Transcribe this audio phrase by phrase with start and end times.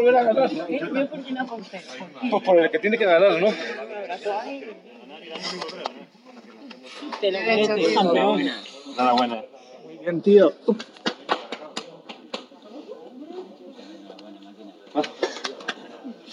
[0.00, 0.50] volver a ganar.
[2.30, 3.48] Pues por el que tiene que ganar, ¿no?
[7.20, 8.40] Te lo mereces, campeón.
[8.96, 9.44] Enhorabuena.
[9.84, 10.52] Muy bien, tío.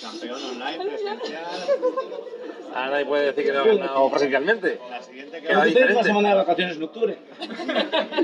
[0.01, 1.45] Campeón online, presencial.
[2.75, 4.79] Ah, nadie puede decir que no ha ganado presencialmente.
[4.89, 6.03] La siguiente que Que va tienes una diferente.
[6.03, 7.17] semana de vacaciones en octubre.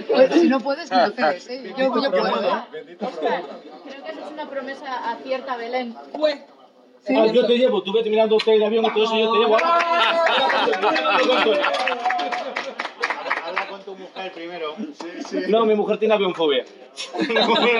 [0.07, 1.73] Pues, si no puedes, que lo cedes, ¿eh?
[1.77, 2.65] Yo, yo puedo.
[3.01, 3.43] Oscar,
[4.43, 5.95] una promesa a cierta Belén.
[7.05, 9.31] Sí, Ah, yo te llevo, tú vete mirando hotel de avión y todo eso, yo
[9.33, 9.57] te llevo.
[13.45, 14.73] Habla con tu mujer primero.
[14.77, 15.37] Sí, sí.
[15.49, 16.63] No, mi mujer tiene avionfobia.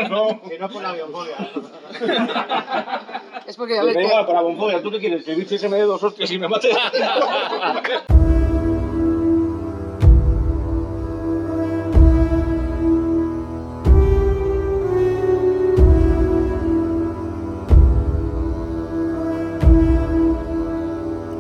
[0.10, 0.42] no.
[0.42, 1.36] Que no por la biofobia.
[3.46, 4.82] Es porque, a Me ver, da que- igual, por avionfobia.
[4.82, 5.24] ¿Tú qué quieres?
[5.24, 6.70] Que el bicho se me dé dos hostias y me mate.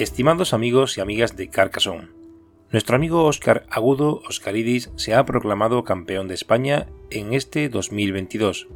[0.00, 2.08] Estimados amigos y amigas de Carcassonne,
[2.72, 8.68] nuestro amigo Óscar Agudo Oscaridis se ha proclamado campeón de España en este 2022.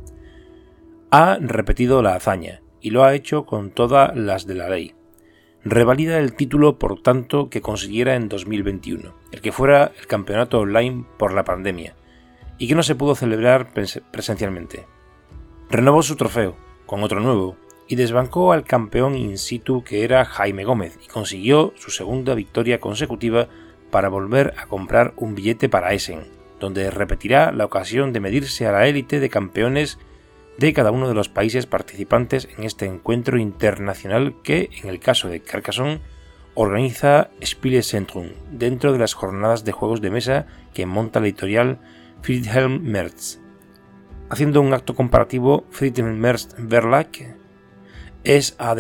[1.11, 4.93] Ha repetido la hazaña y lo ha hecho con todas las de la ley.
[5.65, 11.07] Revalida el título por tanto que consiguiera en 2021, el que fuera el campeonato online
[11.19, 11.97] por la pandemia,
[12.59, 14.85] y que no se pudo celebrar pres- presencialmente.
[15.71, 20.65] Renovó su trofeo, con otro nuevo, y desbancó al campeón in situ que era Jaime
[20.65, 23.49] Gómez y consiguió su segunda victoria consecutiva
[23.91, 26.25] para volver a comprar un billete para Essen,
[26.61, 29.99] donde repetirá la ocasión de medirse a la élite de campeones
[30.59, 35.29] de cada uno de los países participantes en este encuentro internacional que, en el caso
[35.29, 36.01] de Carcassonne,
[36.55, 41.81] organiza Spielezentrum dentro de las jornadas de juegos de mesa que monta la editorial
[42.23, 43.41] Friedhelm Merz.
[44.31, 47.09] Haciendo un acto comparativo, Friedhelm Merz Verlag
[48.25, 48.75] es a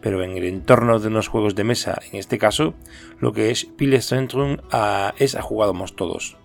[0.00, 2.74] pero en el entorno de unos juegos de mesa, en este caso,
[3.18, 6.36] lo que es Spielezentrum a, es a Jugamos Todos.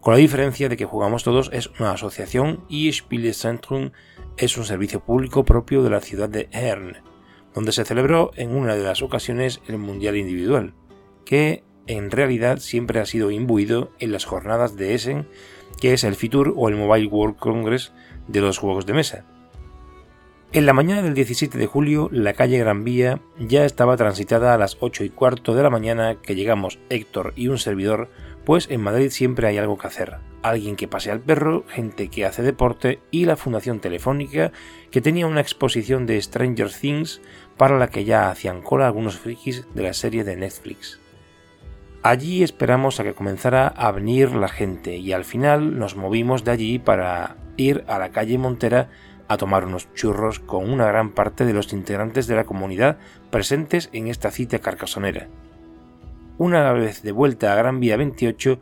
[0.00, 3.90] Con la diferencia de que Jugamos Todos es una asociación y Spielezentrum
[4.38, 6.96] es un servicio público propio de la ciudad de Hern,
[7.54, 10.72] donde se celebró en una de las ocasiones el Mundial Individual,
[11.26, 15.28] que en realidad siempre ha sido imbuido en las jornadas de Essen,
[15.80, 17.92] que es el Fitur o el Mobile World Congress
[18.26, 19.26] de los juegos de mesa.
[20.52, 24.58] En la mañana del 17 de julio, la calle Gran Vía ya estaba transitada a
[24.58, 28.08] las 8 y cuarto de la mañana que llegamos Héctor y un servidor,
[28.44, 30.16] pues en Madrid siempre hay algo que hacer.
[30.42, 34.50] Alguien que pase al perro, gente que hace deporte y la Fundación Telefónica
[34.90, 37.20] que tenía una exposición de Stranger Things
[37.56, 40.98] para la que ya hacían cola algunos frikis de la serie de Netflix.
[42.02, 46.50] Allí esperamos a que comenzara a venir la gente y al final nos movimos de
[46.50, 48.88] allí para ir a la calle Montera
[49.30, 52.98] a tomar unos churros con una gran parte de los integrantes de la comunidad
[53.30, 55.28] presentes en esta cita carcasonera.
[56.36, 58.58] Una vez de vuelta a Gran Vía 28,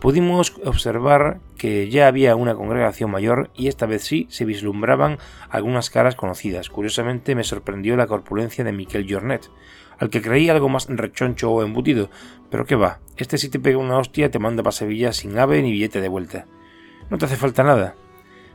[0.00, 5.18] pudimos observar que ya había una congregación mayor y esta vez sí se vislumbraban
[5.50, 6.70] algunas caras conocidas.
[6.70, 9.50] Curiosamente me sorprendió la corpulencia de Miquel Jornet,
[9.98, 12.08] al que creí algo más rechoncho o embutido,
[12.50, 15.60] pero que va, este si te pega una hostia te manda para Sevilla sin ave
[15.60, 16.46] ni billete de vuelta.
[17.10, 17.96] No te hace falta nada.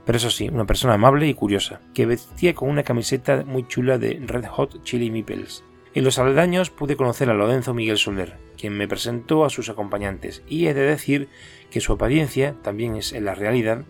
[0.05, 3.97] Pero eso sí, una persona amable y curiosa, que vestía con una camiseta muy chula
[3.97, 5.63] de Red Hot Chili Meeples.
[5.93, 10.43] En los aledaños pude conocer a Lorenzo Miguel Soler, quien me presentó a sus acompañantes,
[10.47, 11.29] y he de decir
[11.71, 13.85] que su apariencia, también es en la realidad,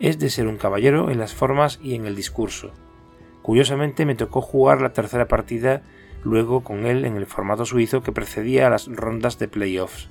[0.00, 2.72] es de ser un caballero en las formas y en el discurso.
[3.42, 5.82] Curiosamente me tocó jugar la tercera partida
[6.24, 10.08] luego con él en el formato suizo que precedía a las rondas de playoffs,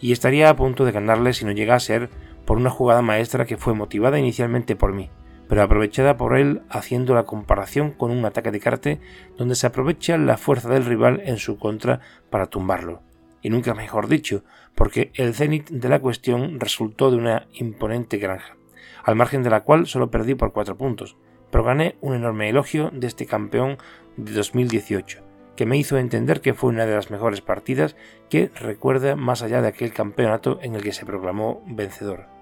[0.00, 2.10] y estaría a punto de ganarle si no llega a ser
[2.44, 5.10] por una jugada maestra que fue motivada inicialmente por mí,
[5.48, 9.00] pero aprovechada por él haciendo la comparación con un ataque de carte
[9.36, 12.00] donde se aprovecha la fuerza del rival en su contra
[12.30, 13.02] para tumbarlo.
[13.42, 14.42] Y nunca mejor dicho,
[14.74, 18.56] porque el cenit de la cuestión resultó de una imponente granja,
[19.04, 21.16] al margen de la cual solo perdí por cuatro puntos,
[21.50, 23.78] pero gané un enorme elogio de este campeón
[24.16, 25.22] de 2018,
[25.56, 27.96] que me hizo entender que fue una de las mejores partidas
[28.30, 32.33] que recuerda más allá de aquel campeonato en el que se proclamó vencedor.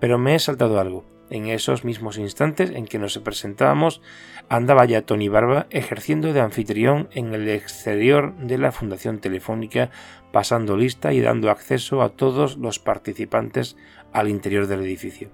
[0.00, 1.04] Pero me he saltado algo.
[1.30, 4.02] En esos mismos instantes en que nos presentábamos,
[4.48, 9.90] andaba ya Tony Barba ejerciendo de anfitrión en el exterior de la Fundación Telefónica,
[10.32, 13.76] pasando lista y dando acceso a todos los participantes
[14.12, 15.30] al interior del edificio.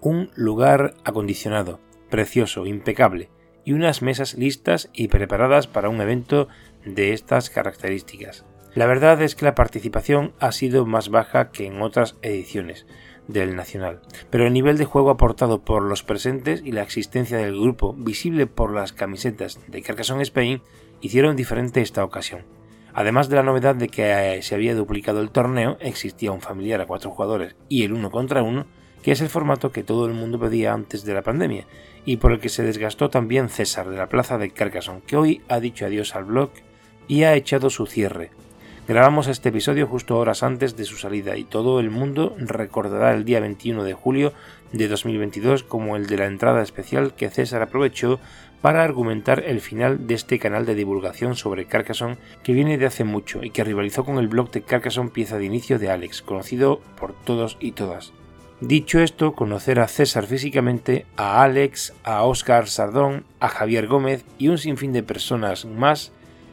[0.00, 3.30] Un lugar acondicionado, precioso, impecable,
[3.64, 6.48] y unas mesas listas y preparadas para un evento
[6.84, 8.44] de estas características.
[8.74, 12.86] La verdad es que la participación ha sido más baja que en otras ediciones
[13.28, 17.60] del Nacional, pero el nivel de juego aportado por los presentes y la existencia del
[17.60, 20.62] grupo visible por las camisetas de Carcassonne Spain
[21.00, 22.42] hicieron diferente esta ocasión.
[22.94, 26.80] Además de la novedad de que eh, se había duplicado el torneo, existía un familiar
[26.80, 28.66] a cuatro jugadores y el uno contra uno,
[29.02, 31.66] que es el formato que todo el mundo pedía antes de la pandemia,
[32.04, 35.42] y por el que se desgastó también César de la plaza de Carcassonne, que hoy
[35.48, 36.50] ha dicho adiós al blog
[37.06, 38.30] y ha echado su cierre.
[38.88, 43.26] Grabamos este episodio justo horas antes de su salida y todo el mundo recordará el
[43.26, 44.32] día 21 de julio
[44.72, 48.18] de 2022 como el de la entrada especial que César aprovechó
[48.62, 53.04] para argumentar el final de este canal de divulgación sobre Carcassonne que viene de hace
[53.04, 56.80] mucho y que rivalizó con el blog de Carcassonne pieza de inicio de Alex, conocido
[56.98, 58.14] por todos y todas.
[58.62, 64.48] Dicho esto, conocer a César físicamente, a Alex, a Óscar Sardón, a Javier Gómez y
[64.48, 66.10] un sinfín de personas más,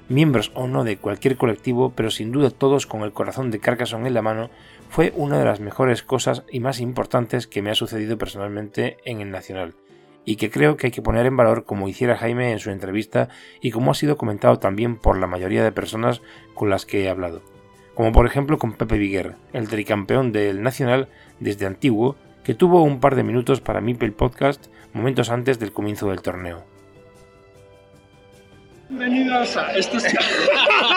[0.10, 4.08] miembros o no de cualquier colectivo, pero sin duda todos con el corazón de Carcassonne
[4.08, 4.50] en la mano,
[4.90, 9.22] fue una de las mejores cosas y más importantes que me ha sucedido personalmente en
[9.22, 9.74] el Nacional,
[10.24, 13.30] y que creo que hay que poner en valor como hiciera Jaime en su entrevista
[13.62, 16.22] y como ha sido comentado también por la mayoría de personas
[16.54, 17.42] con las que he hablado
[17.96, 21.08] como por ejemplo con Pepe Viguer, el tricampeón del Nacional
[21.40, 26.10] desde antiguo, que tuvo un par de minutos para Mipel Podcast momentos antes del comienzo
[26.10, 26.75] del torneo.
[28.88, 29.98] Bienvenidos a esto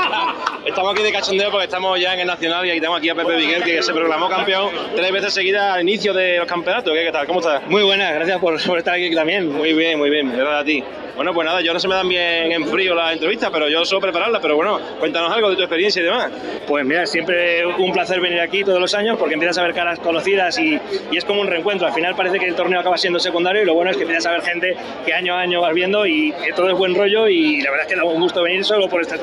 [0.65, 3.15] Estamos aquí de cachondeo porque estamos ya en el Nacional y aquí tenemos aquí a
[3.15, 6.93] Pepe Viguer que se proclamó campeón tres veces seguidas al inicio de los campeonatos.
[6.93, 7.27] ¿Qué, tal?
[7.27, 7.67] ¿Cómo estás?
[7.67, 9.51] Muy buenas, gracias por, por estar aquí también.
[9.51, 10.85] Muy bien, muy bien, gracias a ti.
[11.19, 13.85] Bueno, pues nada, yo no se me dan bien en frío las entrevistas, pero yo
[13.85, 14.41] suelo prepararlas.
[14.41, 16.31] Pero bueno, cuéntanos algo de tu experiencia y demás.
[16.65, 19.99] Pues mira, siempre un placer venir aquí todos los años porque empiezas a ver caras
[19.99, 20.79] conocidas y,
[21.11, 21.89] y es como un reencuentro.
[21.89, 24.27] Al final parece que el torneo acaba siendo secundario y lo bueno es que empiezas
[24.27, 27.63] a ver gente que año a año vas viendo y todo es buen rollo y
[27.63, 29.19] la verdad es que da un gusto venir solo por estas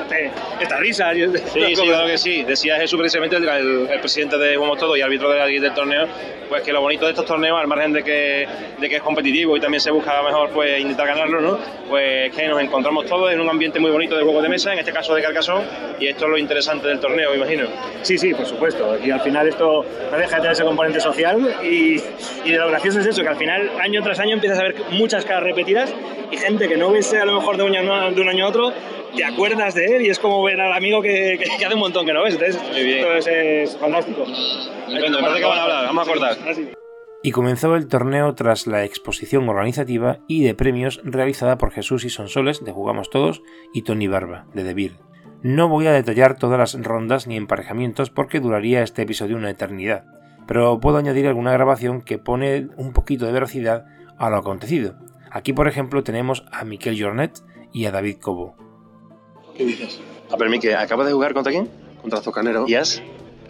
[0.60, 1.16] esta risas.
[1.52, 2.42] Sí, sí, claro que sí.
[2.44, 6.06] Decía Jesús precisamente, el, el, el presidente de Jugamos Todo y árbitro del, del torneo,
[6.48, 8.46] pues que lo bonito de estos torneos, al margen de que,
[8.78, 11.58] de que es competitivo y también se busca mejor pues intentar ganarlo, ¿no?
[11.88, 14.78] Pues que nos encontramos todos en un ambiente muy bonito de juego de mesa, en
[14.78, 15.64] este caso de Carcassonne,
[15.98, 17.66] y esto es lo interesante del torneo, me imagino.
[18.02, 18.98] Sí, sí, por supuesto.
[19.04, 22.00] Y al final esto no deja de tener ese componente social y,
[22.44, 24.76] y de lo gracioso es eso, que al final año tras año empiezas a ver
[24.90, 25.92] muchas caras repetidas
[26.30, 28.48] y gente que no ves a lo mejor de un año, de un año a
[28.48, 28.72] otro,
[29.16, 31.80] te acuerdas de él y es como ver al amigo que, que, que hace un
[31.80, 32.34] montón que no ves.
[32.34, 34.22] Entonces, esto es, es fantástico.
[34.22, 36.36] Estupendo, me parece que van a hablar, vamos a cortar.
[37.22, 42.10] Y comenzó el torneo tras la exposición organizativa y de premios realizada por Jesús y
[42.10, 43.42] Sonsoles de Jugamos Todos
[43.72, 44.96] y Tony Barba de Debir.
[45.42, 50.04] No voy a detallar todas las rondas ni emparejamientos porque duraría este episodio una eternidad,
[50.46, 53.86] pero puedo añadir alguna grabación que pone un poquito de veracidad
[54.18, 54.94] a lo acontecido.
[55.30, 57.40] Aquí, por ejemplo, tenemos a Miquel Jornet
[57.72, 58.65] y a David Cobo.
[59.56, 60.00] ¿Qué dices?
[60.30, 61.68] A ver, Miquel, ¿acabas de jugar contra quién?
[62.00, 62.64] Contra Zocanero.
[62.68, 63.02] ¿Y has?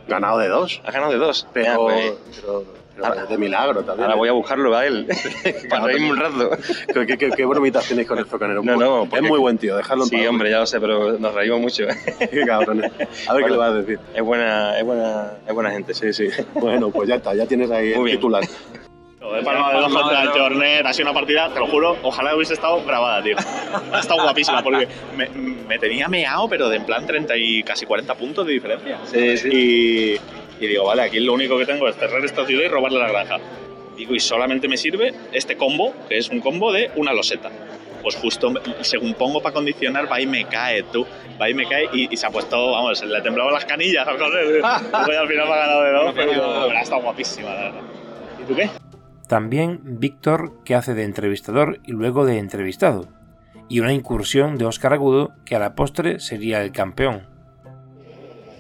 [0.09, 0.81] Ganado de dos.
[0.85, 1.47] Has ganado de dos.
[1.53, 2.65] Pero, Ah, pues, pero,
[3.03, 4.05] pero de milagro también.
[4.05, 5.07] ahora voy a buscarlo a él,
[5.69, 6.51] para reírme un rato.
[7.07, 8.63] ¿Qué, qué, qué, bromitas tenéis con el Zocanero?
[8.63, 10.27] No, no, es porque- muy buen tío, dejadlo en Sí, paz.
[10.29, 11.85] hombre, ya lo sé, pero nos reímos mucho.
[12.19, 12.93] Qué cabrones.
[13.29, 13.99] A ver qué le vas a decir.
[14.15, 15.93] Es buena, es buena, es buena gente.
[15.93, 16.29] Sí, sí.
[16.55, 18.19] Bueno, pues ya está, ya tienes ahí el Muy bien.
[18.19, 18.45] titular.
[19.33, 22.35] De Palma de dos contra el Jornet, ha sido una partida, te lo juro, ojalá
[22.35, 23.37] hubiese estado grabada, tío.
[23.93, 27.87] Ha estado guapísima porque me, me tenía meado, pero de en plan 30 y casi
[27.87, 28.99] 40 puntos de diferencia.
[29.05, 29.49] Sí, sí.
[29.49, 32.99] Y, y digo, vale, aquí lo único que tengo es cerrar esta ciudad y robarle
[32.99, 33.39] la granja.
[33.97, 37.51] Digo, y solamente me sirve este combo, que es un combo de una loseta.
[38.03, 38.53] Pues justo,
[38.83, 41.07] según pongo para condicionar, va y me cae, tú.
[41.41, 44.17] Va y me cae y, y se ha puesto, vamos, le temblaban las canillas, al
[44.17, 46.33] final me ha ganado de dos, pero,
[46.67, 47.81] pero ha estado guapísima, la verdad.
[48.41, 48.71] ¿Y tú qué?
[49.27, 53.09] También Víctor, que hace de entrevistador y luego de entrevistado.
[53.69, 57.27] Y una incursión de Óscar Agudo, que a la postre sería el campeón.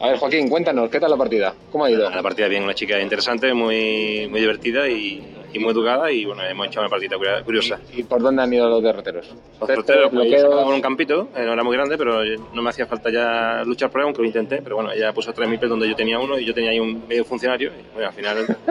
[0.00, 1.54] A ver, Joaquín, cuéntanos, ¿qué tal la partida?
[1.70, 2.11] ¿Cómo ha ido?
[2.11, 5.25] La partida bien, una chica interesante, muy, muy divertida y,
[5.56, 7.78] y muy educada y bueno, hemos hecho una partida curiosa.
[7.94, 9.26] ¿Y por dónde han ido los derroteros?
[9.28, 9.36] Los
[9.66, 10.42] Cestos, porteros, pues, bloqueos.
[10.42, 12.20] sacamos un campito, eh, no era muy grande, pero
[12.52, 15.32] no me hacía falta ya luchar por él, aunque lo intenté, pero bueno, ella puso
[15.32, 18.08] tres mipes donde yo tenía uno y yo tenía ahí un medio funcionario y bueno,
[18.08, 18.46] al final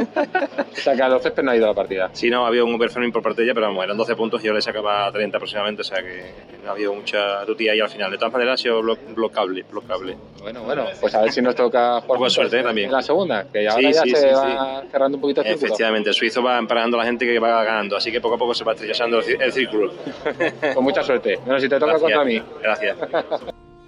[0.72, 2.10] O sea, que a los césped no ha ido la partida.
[2.14, 4.48] sí no había un overfarming por parte de ella, pero vamos, eran 12 puntos y
[4.48, 6.24] yo le sacaba 30 aproximadamente, o sea que
[6.64, 8.12] no había mucha tutía ahí al final.
[8.12, 10.18] De todas maneras ha sido blo- blocable, blocable.
[10.42, 12.88] Bueno, bueno, pues a ver si nos toca jugar juntos suerte, en- también.
[12.88, 15.48] en la segunda, que ahora Sí, ya sí, se sí, va cerrando un poquito el.
[15.48, 17.96] Efectivamente, el suizo va en a la gente que va ganando.
[17.98, 19.92] Así que poco a poco se va estrechando el cí- el círculo.
[20.74, 21.40] Con mucha suerte.
[21.46, 22.02] Bueno, si te toca Gracias.
[22.12, 22.42] contra mí.
[22.62, 22.98] Gracias.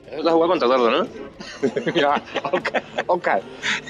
[0.10, 1.08] Te has jugado contra Eduardo, ¿no?
[1.94, 3.42] Mira, Oscar, Oscar,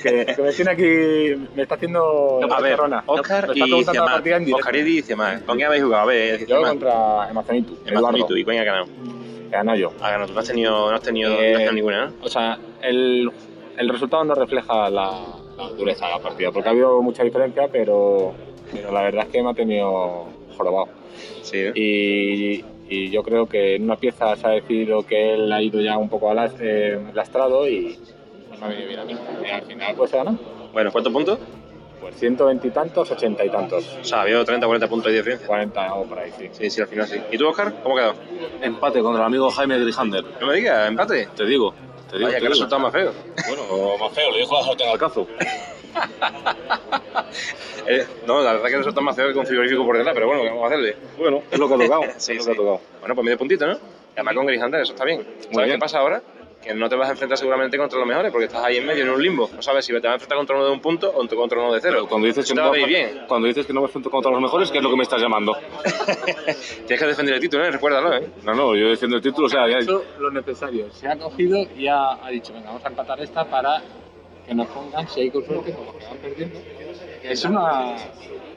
[0.01, 2.79] que, que me tiene aquí, me está haciendo A ver.
[3.05, 4.59] Oscar me y está preguntando la partida en directo.
[4.67, 5.39] Oscar y Ciamán.
[5.41, 6.03] ¿Con quién habéis jugado?
[6.03, 6.69] A ver, Yo Ciamán.
[6.71, 8.17] contra Amazonitu, Eduardo.
[8.17, 8.35] ¿Y tú?
[8.35, 8.87] ¿Y quién ha ganado?
[9.51, 9.93] Gano yo.
[10.01, 10.33] Ha ganado tú.
[10.33, 12.13] No has tenido, no has tenido, Eh, no has tenido ninguna, ¿no?
[12.23, 13.31] O sea, el,
[13.77, 15.11] el resultado no refleja la,
[15.55, 18.33] la dureza de la partida, porque ha habido mucha diferencia, pero,
[18.71, 20.87] pero la verdad es que me ha tenido jorobado.
[21.41, 21.57] Sí.
[21.57, 21.71] ¿eh?
[21.75, 25.81] Y, y yo creo que en una pieza se ha decidido que él ha ido
[25.81, 27.97] ya un poco eh, lastrado y
[28.59, 29.15] me ha venido bien a mí.
[29.45, 30.37] Y al final pues se ganó.
[30.73, 31.39] Bueno, ¿cuántos puntos?
[31.99, 33.97] Pues 120 y tantos, 80 y tantos.
[33.99, 35.47] O sea, había 30 o 40 puntos de diferencia.
[35.47, 36.47] 40 o por ahí, sí.
[36.51, 37.19] Sí, sí, al final sí.
[37.31, 37.81] ¿Y tú, Oscar?
[37.81, 38.13] ¿Cómo quedó?
[38.61, 40.23] Empate contra el amigo Jaime Grijander.
[40.39, 41.27] No me digas, empate.
[41.35, 41.73] Te digo,
[42.09, 42.27] te digo.
[42.27, 42.49] Vaya, te qué digo.
[42.49, 43.11] resultado más feo.
[43.47, 45.27] Bueno, más feo, le dijo la sartén al cazo.
[45.39, 45.45] Eh,
[48.27, 50.41] no, la verdad que el resultado más feo que con frigorífico por detrás, pero bueno,
[50.43, 50.95] ¿qué vamos a hacerle?
[51.17, 52.01] Bueno, es lo que ha tocado.
[52.17, 52.49] Sí, es lo sí.
[52.49, 52.81] que ha tocado.
[52.99, 53.73] Bueno, pues medio puntito, ¿no?
[53.73, 53.79] Y
[54.15, 55.21] además con Grijander, eso está bien.
[55.39, 55.71] ¿Sabes bien.
[55.71, 56.21] qué pasa ahora?
[56.61, 59.03] Que no te vas a enfrentar seguramente contra los mejores, porque estás ahí en medio,
[59.03, 59.47] en un limbo.
[59.55, 61.71] No sabes si te vas a enfrentar contra uno de un punto o contra uno
[61.71, 61.93] de cero.
[61.97, 63.25] Pero cuando dices, que no va a me- venir bien.
[63.27, 65.21] cuando dices que no me enfrento contra los mejores, ¿qué es lo que me estás
[65.21, 65.55] llamando?
[66.87, 67.69] Tienes que defender el título, ¿eh?
[67.71, 68.27] Recuérdalo, ¿eh?
[68.43, 70.91] No, no, yo defiendo el título, o sea, ya, Ha hecho lo necesario.
[70.91, 73.79] Se ha cogido y ha, ha dicho, venga, vamos a empatar esta para
[74.47, 76.59] que nos pongan, si hay con suerte, como que van perdiendo.
[77.23, 77.95] Es una,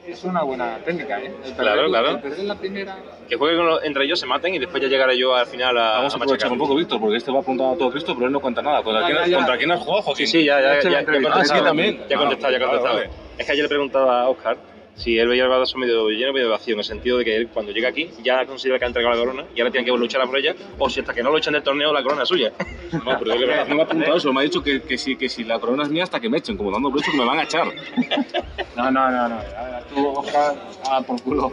[0.07, 1.25] es una buena técnica, ¿eh?
[1.45, 2.09] El perder, Claro, claro.
[2.11, 2.97] el perder la primera...
[3.27, 5.77] Que jueguen con los- entre ellos, se maten y después ya llegaré yo al final
[5.77, 6.51] a, Vamos a aprovechar machacar.
[6.53, 8.81] un poco, Víctor, porque este va apuntado a todo Cristo, pero él no cuenta nada.
[8.83, 9.37] ¿Contra, quién, ya, ya.
[9.37, 10.27] ¿contra quién has jugado, Joaquín?
[10.27, 11.65] Sí, sí, ya, ya, Ya ya, he la ya, he contestado.
[11.69, 11.73] Ah.
[11.75, 12.95] Ya he contestado, ya he Vale, contestado.
[12.95, 13.09] vale.
[13.37, 14.57] Es que ayer le preguntaba a Oscar
[15.01, 17.35] si él veía el vaso medio lleno o medio vacío, en el sentido de que
[17.35, 19.91] él cuando llega aquí ya considera que ha entregado la corona y ahora tiene que
[19.91, 22.29] luchar por ella, o si hasta que no lo echan del torneo la corona es
[22.29, 22.51] suya.
[22.91, 24.33] No, pero de verdad no me ha apuntado eso.
[24.33, 26.37] Me ha dicho que, que, si, que si la corona es mía hasta que me
[26.37, 27.67] echen, como dando por hecho que me van a echar.
[28.75, 29.41] No, no, no, no.
[29.41, 30.55] Ya, Tú, Oscar,
[30.89, 31.51] ah, por culo.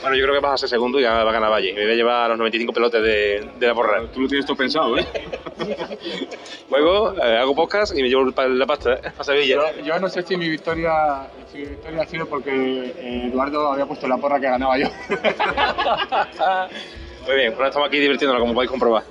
[0.00, 1.74] Bueno, yo creo que vas a ser segundo y va a ganar Valle.
[1.74, 4.02] Me voy a llevar los 95 pelotes de, de la porra.
[4.12, 5.06] Tú lo tienes todo pensado, ¿eh?
[6.70, 9.12] Luego eh, hago podcast y me llevo la pasta ¿eh?
[9.18, 9.56] a Sevilla.
[9.56, 13.72] Yo, yo no sé si mi victoria, si mi victoria ha sido porque eh, Eduardo
[13.72, 14.86] había puesto la porra que ganaba yo.
[17.26, 19.04] Muy bien, pues estamos aquí divirtiéndonos, como podéis comprobar.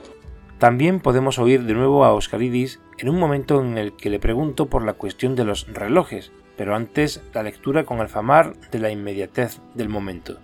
[0.58, 4.66] También podemos oír de nuevo a Oscaridis en un momento en el que le pregunto
[4.66, 9.62] por la cuestión de los relojes, pero antes la lectura con Alfamar de la inmediatez
[9.76, 10.38] del momento.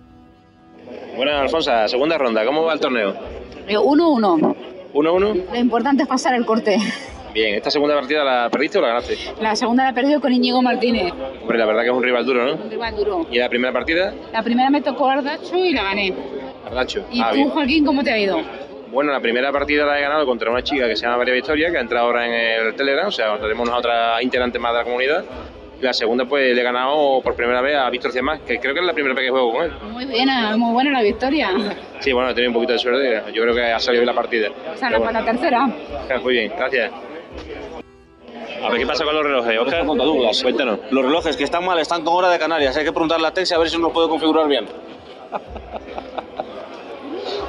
[1.16, 1.88] Buenas, Alfonsa.
[1.88, 2.44] Segunda ronda.
[2.44, 3.14] ¿Cómo va el torneo?
[3.68, 4.56] 1-1.
[4.92, 5.44] 1-1.
[5.52, 6.78] Lo importante es pasar el corte.
[7.34, 9.16] Bien, ¿esta segunda partida la perdiste o la ganaste?
[9.40, 11.12] La segunda la he perdido con Íñigo Martínez.
[11.42, 12.54] Hombre, la verdad que es un rival duro, ¿no?
[12.64, 13.26] Un rival duro.
[13.30, 14.14] ¿Y la primera partida?
[14.32, 16.14] La primera me tocó Ardacho y la gané.
[16.64, 17.04] Ardacho.
[17.10, 17.50] ¿Y Ah, tú, bien.
[17.50, 18.40] Joaquín, cómo te ha ido?
[18.90, 21.70] Bueno, la primera partida la he ganado contra una chica que se llama María Victoria,
[21.70, 24.78] que ha entrado ahora en el Telegram, o sea, tenemos una otra integrante más de
[24.78, 25.24] la comunidad.
[25.80, 28.80] La segunda, pues le he ganado por primera vez a Víctor Ciamás, que creo que
[28.80, 29.72] es la primera vez que juego con él.
[29.90, 30.28] Muy bien,
[30.58, 31.50] muy buena la victoria.
[32.00, 34.14] Sí, bueno, he tenido un poquito de suerte, yo creo que ha salido bien la
[34.14, 34.48] partida.
[34.48, 35.66] O sea, para bueno, la tercera.
[36.22, 36.92] muy bien, gracias.
[38.62, 39.86] A ver qué pasa con los relojes, Oscar.
[39.86, 40.42] Douglas.
[40.42, 40.78] Cuéntanos.
[40.90, 42.76] Los relojes que están mal están con hora de Canarias.
[42.76, 44.66] Hay que preguntarle a Texi a ver si nos puede configurar bien.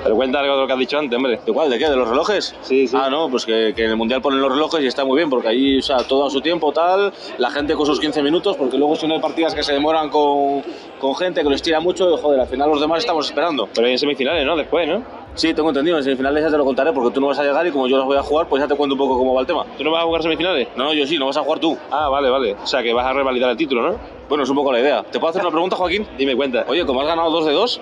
[0.07, 1.37] Pero cuenta algo de lo que has dicho antes, hombre.
[1.45, 1.69] ¿De cuál?
[1.69, 1.89] ¿De qué?
[1.89, 2.55] ¿De los relojes?
[2.61, 2.95] Sí, sí.
[2.97, 5.29] Ah, no, pues que, que en el Mundial ponen los relojes y está muy bien,
[5.29, 8.55] porque ahí, o sea, todo a su tiempo, tal, la gente con sus 15 minutos,
[8.55, 10.63] porque luego si no hay partidas que se demoran con,
[10.97, 13.67] con gente que lo estira mucho, y, joder, al final los demás estamos esperando.
[13.75, 14.55] Pero hay en semifinales, ¿no?
[14.55, 15.03] Después, ¿no?
[15.35, 17.67] Sí, tengo entendido, en semifinales ya te lo contaré, porque tú no vas a llegar
[17.67, 19.41] y como yo los voy a jugar, pues ya te cuento un poco cómo va
[19.41, 19.65] el tema.
[19.77, 20.69] ¿Tú no vas a jugar semifinales?
[20.77, 21.77] No, yo sí, no vas a jugar tú.
[21.91, 22.53] Ah, vale, vale.
[22.53, 23.99] O sea, que vas a revalidar el título, ¿no?
[24.29, 25.03] Bueno, es un poco la idea.
[25.03, 26.07] ¿Te puedo hacer una pregunta, Joaquín?
[26.17, 26.65] Dime cuenta.
[26.69, 27.81] Oye, como has ganado dos de dos,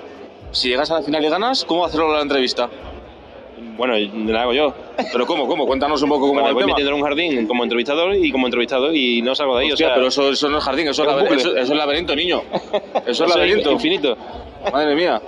[0.51, 2.69] si llegas a la final y ganas, ¿cómo hacerlo la entrevista?
[3.77, 3.93] Bueno,
[4.31, 4.73] la hago yo.
[5.11, 5.47] Pero ¿cómo?
[5.47, 5.65] ¿Cómo?
[5.67, 6.73] Cuéntanos un poco cómo Bueno, va el voy tema.
[6.73, 9.71] metiendo en un jardín como entrevistador y como entrevistado y no salgo de ahí.
[9.71, 11.77] Hostia, o sea, pero eso, eso no es jardín, eso es, laber- eso- eso es
[11.77, 12.41] laberinto, niño.
[13.05, 13.71] Eso es laberinto.
[13.71, 14.15] infinito.
[14.71, 15.21] Madre mía.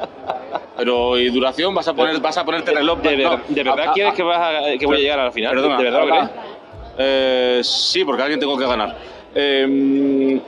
[0.78, 1.76] Pero ¿y duración?
[1.76, 3.00] ¿Vas a poner, vas a ponerte reloj?
[3.02, 3.42] ¿De, No.
[3.50, 5.54] de verdad Ah, quieres ah, que, vas a- que voy a llegar a la final?
[5.54, 6.30] Perdona, ¿De verdad lo Alba.
[6.30, 6.48] crees?
[7.00, 8.96] Eh, sí, porque alguien tengo que ganar.
[9.36, 10.40] Eh,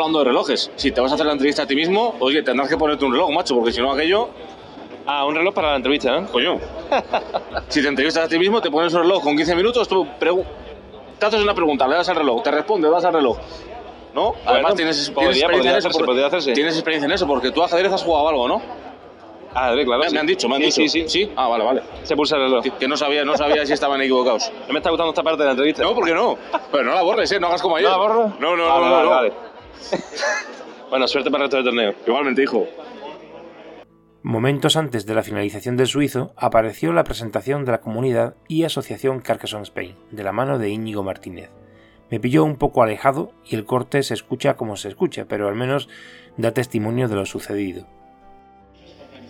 [0.00, 0.70] hablando de relojes.
[0.76, 3.12] Si te vas a hacer la entrevista a ti mismo, oye, tendrás que ponerte un
[3.12, 4.28] reloj, macho, porque si no aquello,
[5.10, 6.26] Ah, un reloj para la entrevista, ¿no?
[6.30, 6.58] coño.
[7.68, 10.06] si te entrevistas a ti mismo, te pones un reloj con 15 minutos, tú
[11.18, 13.38] te haces una pregunta, le das al reloj, te responde, le das al reloj.
[14.14, 14.34] ¿No?
[14.46, 15.88] Además tienes, tienes podría- experiencia podría en eso.
[15.88, 16.52] hacerse, porque- hacerse.
[16.52, 18.62] Tienes experiencia en eso, porque tú ajedrez has jugado algo, ¿no?
[19.54, 19.98] Ah, claro.
[20.02, 20.14] Me, sí.
[20.14, 20.92] me han dicho, me han Sí, dicho.
[20.92, 21.32] Sí, sí.
[21.36, 21.82] Ah, vale, vale.
[22.02, 22.62] Se pulsa el reloj.
[22.62, 24.50] Que, que no sabía, no sabía si estaban equivocados.
[24.66, 25.82] No me está gustando esta parte de la entrevista.
[25.84, 26.36] No, ¿por qué no?
[26.70, 27.40] Pero no la borres, ¿eh?
[27.40, 27.88] No hagas como ayer.
[27.88, 28.32] ¿No la borro?
[28.38, 29.10] No, no, Vale, no, no, vale, no.
[29.10, 29.32] vale.
[30.90, 31.94] bueno, suerte para el resto del torneo.
[32.06, 32.66] Igualmente, hijo.
[34.22, 39.20] Momentos antes de la finalización del suizo, apareció la presentación de la comunidad y asociación
[39.20, 41.50] Carcassonne Spain, de la mano de Íñigo Martínez.
[42.10, 45.54] Me pilló un poco alejado y el corte se escucha como se escucha, pero al
[45.54, 45.88] menos
[46.36, 47.86] da testimonio de lo sucedido.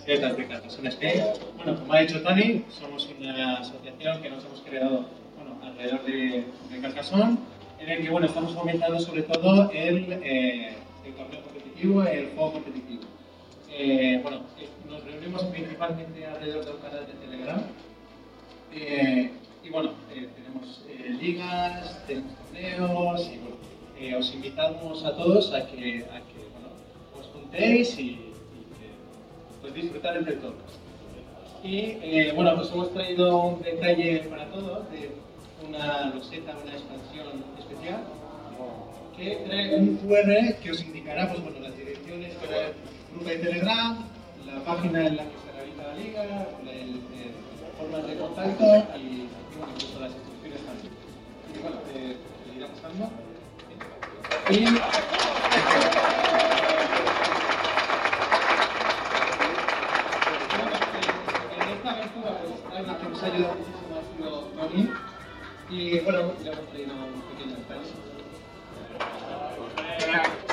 [0.06, 1.22] de Carcassonne Spain.
[1.56, 6.44] Bueno, como ha dicho Tony, somos una asociación que nos hemos creado bueno, alrededor de,
[6.70, 7.36] de Carcassonne,
[7.80, 10.72] en el que bueno, estamos fomentando sobre todo el, eh,
[11.04, 13.02] el torneo competitivo, el juego competitivo.
[13.70, 17.62] Eh, bueno, eh, nos reunimos principalmente alrededor de un canal de Telegram.
[18.74, 19.30] Eh,
[19.62, 25.66] y bueno, eh, tenemos eh, ligas, tenemos torneos y bueno, os invitamos a todos a
[25.66, 26.68] que, a que bueno,
[27.18, 28.28] os juntéis y, y
[29.60, 30.54] pues, disfrutar entre todos.
[31.62, 34.84] Y bueno, pues hemos traído un detalle para todos
[35.66, 38.04] una roseta, una expansión especial
[39.16, 42.74] que trae un QR que os indicará pues, bueno, las direcciones para el
[43.12, 44.04] grupo de Telegram,
[44.46, 46.46] la página en la que se realiza la liga, las
[47.76, 48.64] formas de contacto
[48.96, 50.92] y, bueno, incluso las instrucciones también.
[51.52, 53.10] Y bueno, eh, te irá mostrando.
[54.50, 54.76] Y en
[61.74, 64.88] esta aventura pues una que nos ha ayudado muchísimo ha sido Tony
[65.70, 66.50] y bueno, le
[67.30, 67.92] pequeño detalle.
[69.98, 70.47] Tenéis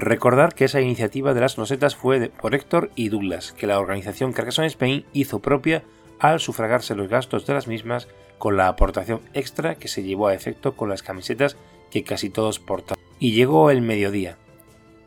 [0.00, 4.32] Recordar que esa iniciativa de las losetas fue por Héctor y Douglas, que la organización
[4.32, 5.82] Carcassonne Spain hizo propia
[6.18, 10.34] al sufragarse los gastos de las mismas con la aportación extra que se llevó a
[10.34, 11.58] efecto con las camisetas
[11.90, 12.96] que casi todos portan.
[13.18, 14.38] Y llegó el mediodía,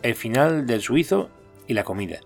[0.03, 1.31] el final del suizo
[1.65, 2.19] y la comida.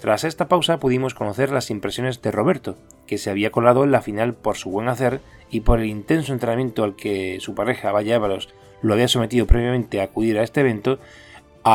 [0.00, 4.02] Tras esta pausa pudimos conocer las impresiones de Roberto, que se había colado en la
[4.02, 8.14] final por su buen hacer y por el intenso entrenamiento al que su pareja Valle
[8.14, 8.48] Ábalos
[8.82, 10.98] lo había sometido previamente a acudir a este evento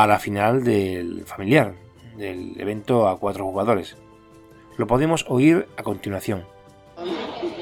[0.01, 1.73] a la final del familiar,
[2.15, 3.95] del evento a cuatro jugadores.
[4.77, 6.45] Lo podemos oír a continuación.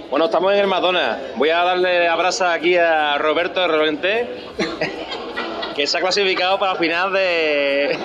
[0.10, 1.20] Bueno, estamos en el Madonna.
[1.36, 4.30] Voy a darle la brasa aquí a Roberto de Rolenté,
[5.76, 7.98] que se ha clasificado para la final de.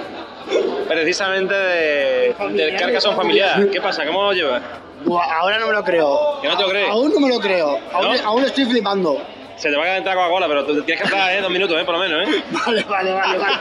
[0.88, 3.70] precisamente de, del Carcassonne familiar.
[3.70, 4.04] ¿Qué pasa?
[4.06, 4.62] ¿Cómo lo llevas?
[5.04, 6.40] Buah, ahora no me lo creo.
[6.42, 6.88] ¿Que no te lo crees?
[6.90, 7.78] Aún no me lo creo.
[7.92, 8.28] Aún, ¿No?
[8.28, 9.20] aún estoy flipando.
[9.56, 11.40] Se te va a calentar Coca-Cola, pero tú tienes que estar ¿eh?
[11.40, 11.84] dos minutos, ¿eh?
[11.84, 12.28] por lo menos.
[12.28, 12.42] ¿eh?
[12.66, 13.56] Vale, vale, vale, vale.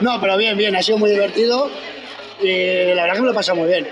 [0.00, 1.70] No, pero bien, bien, ha sido muy divertido.
[2.40, 3.88] Y la verdad que me lo he pasado muy bien.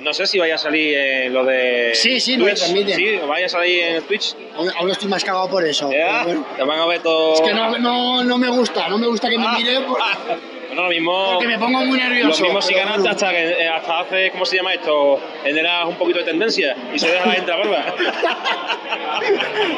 [0.00, 1.90] No sé si vaya a salir en lo de.
[1.94, 2.54] Sí, sí, lo Twitch.
[2.54, 2.96] retransmiten.
[2.96, 4.34] Sí, vaya a salir en Twitch.
[4.56, 5.88] Aún, aún estoy más cagado por eso.
[5.88, 6.46] Bueno.
[6.56, 7.34] Te van a ver todo.
[7.34, 9.56] Es que no, no, no me gusta, no me gusta que me Ah.
[9.58, 9.98] mire por-
[10.70, 11.30] Bueno, lo mismo.
[11.32, 12.40] porque me pongo muy nervioso.
[12.42, 15.20] Lo mismo si ganaste hasta, eh, hasta hace, ¿cómo se llama esto?
[15.42, 17.84] Generas un poquito de tendencia y se deja la gente la barba.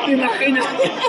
[0.05, 0.67] ¿Te imaginas?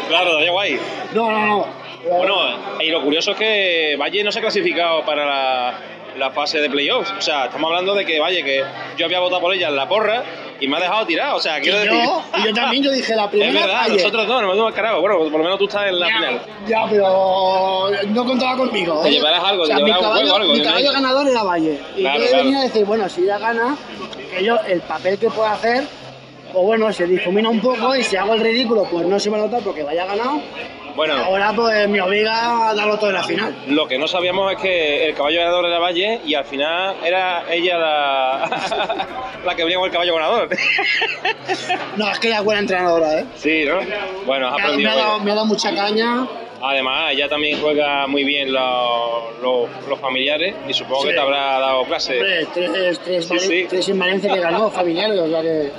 [0.08, 0.80] claro, daría guay.
[1.14, 1.68] No, no, no.
[2.10, 2.36] Bueno,
[2.80, 5.74] y lo curioso es que Valle no se ha clasificado para la,
[6.18, 7.14] la fase de playoffs.
[7.18, 8.64] O sea, estamos hablando de que Valle, que
[8.98, 10.24] yo había votado por ella en la porra
[10.64, 11.36] y me ha dejado tirado.
[11.36, 11.92] O sea, Y quiero decir.
[11.94, 13.52] yo, y yo también, yo dije la primera.
[13.52, 13.96] Es verdad, Valle.
[13.98, 15.02] nosotros dos nos hemos carajo.
[15.02, 16.42] Bueno, por lo menos tú estás en la final.
[16.68, 19.02] Ya, pero no contaba conmigo.
[19.04, 20.66] Te llevarás algo, o sea, te mi llevarás un caballo, juego, algo, mi ¿no?
[20.66, 21.80] caballo ganador era Valle.
[21.98, 22.44] Y Claro, yo claro.
[22.44, 23.76] venía a decir, bueno, si ella gana,
[24.36, 25.84] que yo el papel que puedo hacer,
[26.54, 29.38] pues bueno, se difumina un poco y si hago el ridículo, pues no se va
[29.38, 30.40] a notar porque vaya ganado.
[30.96, 33.56] Bueno, Ahora pues me obliga a darlo todo en la final.
[33.68, 37.44] lo que no sabíamos es que el caballo ganador era Valle y al final era
[37.52, 38.50] ella la,
[39.46, 40.50] la que venía con el caballo ganador.
[41.98, 43.26] No, es que ella es buena entrenadora, ¿eh?
[43.36, 43.80] Sí, ¿no?
[44.26, 44.92] Bueno, has me aprendido.
[44.92, 45.24] ha dado, Valle.
[45.26, 46.28] me ha dado mucha caña.
[46.62, 51.08] Además, ella también juega muy bien los, los, los familiares y supongo Sí.
[51.10, 52.14] que te habrá dado clase.
[52.18, 53.66] Hombre, tres, tres, Sí, Valen- sí.
[53.70, 55.72] tres en Valencia que ganó, familiares, o sea que...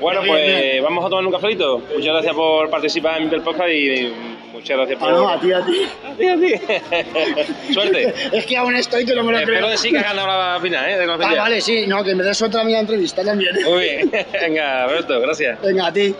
[0.00, 0.84] Bueno, pues bien.
[0.84, 1.78] vamos a tomar un cafelito.
[1.78, 4.12] Muchas gracias por participar en el podcast y
[4.52, 5.08] muchas gracias por.
[5.08, 5.82] Ah, no, a ti, a ti.
[6.06, 7.72] A ti, a ti.
[7.72, 8.14] Suerte.
[8.32, 9.54] Es que aún estoy que no me lo creo.
[9.54, 10.96] Espero de sí que has ganado la final, ¿eh?
[10.98, 13.54] De Ah, vale, sí, no, que me des otra media entrevista también.
[13.64, 14.10] Muy bien.
[14.32, 15.60] Venga, Roberto, gracias.
[15.62, 16.14] Venga, a ti.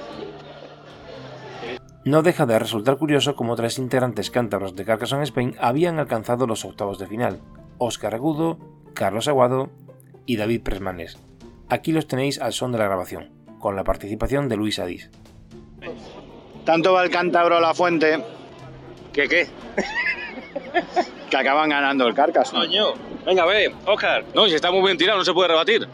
[2.05, 6.64] No deja de resultar curioso cómo tres integrantes cántabros de Carcassonne Spain habían alcanzado los
[6.64, 7.41] octavos de final:
[7.79, 8.59] Óscar Agudo,
[8.95, 9.71] Carlos Aguado
[10.27, 11.19] y David Presmanes.
[11.69, 15.11] Aquí los tenéis al son de la grabación, con la participación de Luis Adís.
[16.64, 18.23] Tanto va el cántabro la fuente
[19.12, 19.47] ¿Qué qué?
[21.31, 22.66] que acaban ganando el Carcassonne.
[22.66, 22.94] Coño.
[23.27, 24.25] Venga, ve, Óscar.
[24.35, 25.88] No, si está muy bien tirado, no se puede rebatir.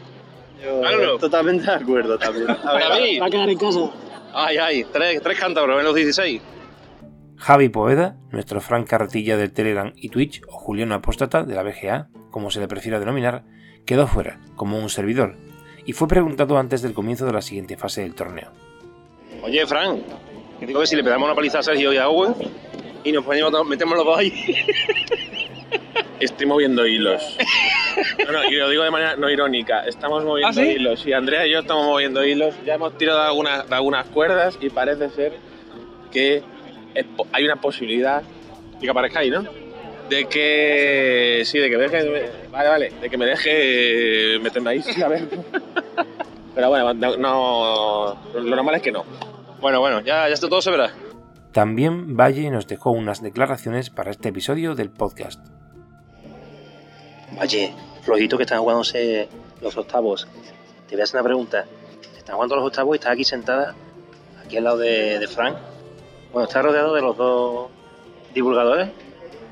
[0.61, 1.18] Claro.
[1.18, 2.50] Totalmente de acuerdo también.
[2.50, 3.22] A ver, David.
[3.22, 3.90] Va a quedar en casa.
[4.33, 6.42] Ay, ay, tres, tres cántabros en los 16.
[7.37, 12.09] Javi Poeda, nuestro Frank Carretilla del Telegram y Twitch, o Juliano Apóstata de la BGA,
[12.31, 13.44] como se le prefiera denominar,
[13.85, 15.37] quedó fuera, como un servidor,
[15.87, 18.51] y fue preguntado antes del comienzo de la siguiente fase del torneo.
[19.42, 20.03] Oye, Fran,
[20.59, 22.35] que digo que si le pegamos una paliza a Sergio y a Owen
[23.05, 24.33] y nos ponemos, metemos los dos ahí.
[26.20, 27.37] Estoy moviendo hilos.
[28.25, 29.85] No, no, y lo digo de manera no irónica.
[29.85, 30.73] Estamos moviendo ¿Ah, sí?
[30.73, 31.05] hilos.
[31.07, 32.55] Y Andrea y yo estamos moviendo hilos.
[32.64, 35.33] Ya hemos tirado de algunas, de algunas cuerdas y parece ser
[36.11, 36.42] que
[36.94, 38.23] es hay una posibilidad
[38.79, 39.44] Y que aparezcáis, ¿no?
[40.08, 41.42] De que.
[41.44, 42.30] Sí, de que me deje.
[42.50, 42.90] Vale, vale.
[43.00, 44.82] De que me deje meterme ahí.
[44.82, 45.28] Sí, a ver.
[46.54, 49.04] Pero bueno, no, no- lo normal es que no.
[49.60, 50.92] Bueno, bueno, ya, ya está todo se verá.
[51.52, 55.40] También Valle nos dejó unas declaraciones para este episodio del podcast.
[57.40, 59.28] Oye, flojito que están jugándose
[59.60, 60.28] los octavos.
[60.88, 61.64] Te voy a hacer una pregunta.
[62.16, 63.74] Están jugando los octavos y estás aquí sentada,
[64.44, 65.56] aquí al lado de, de Frank.
[66.32, 67.70] Bueno, estás rodeado de los dos
[68.34, 68.88] divulgadores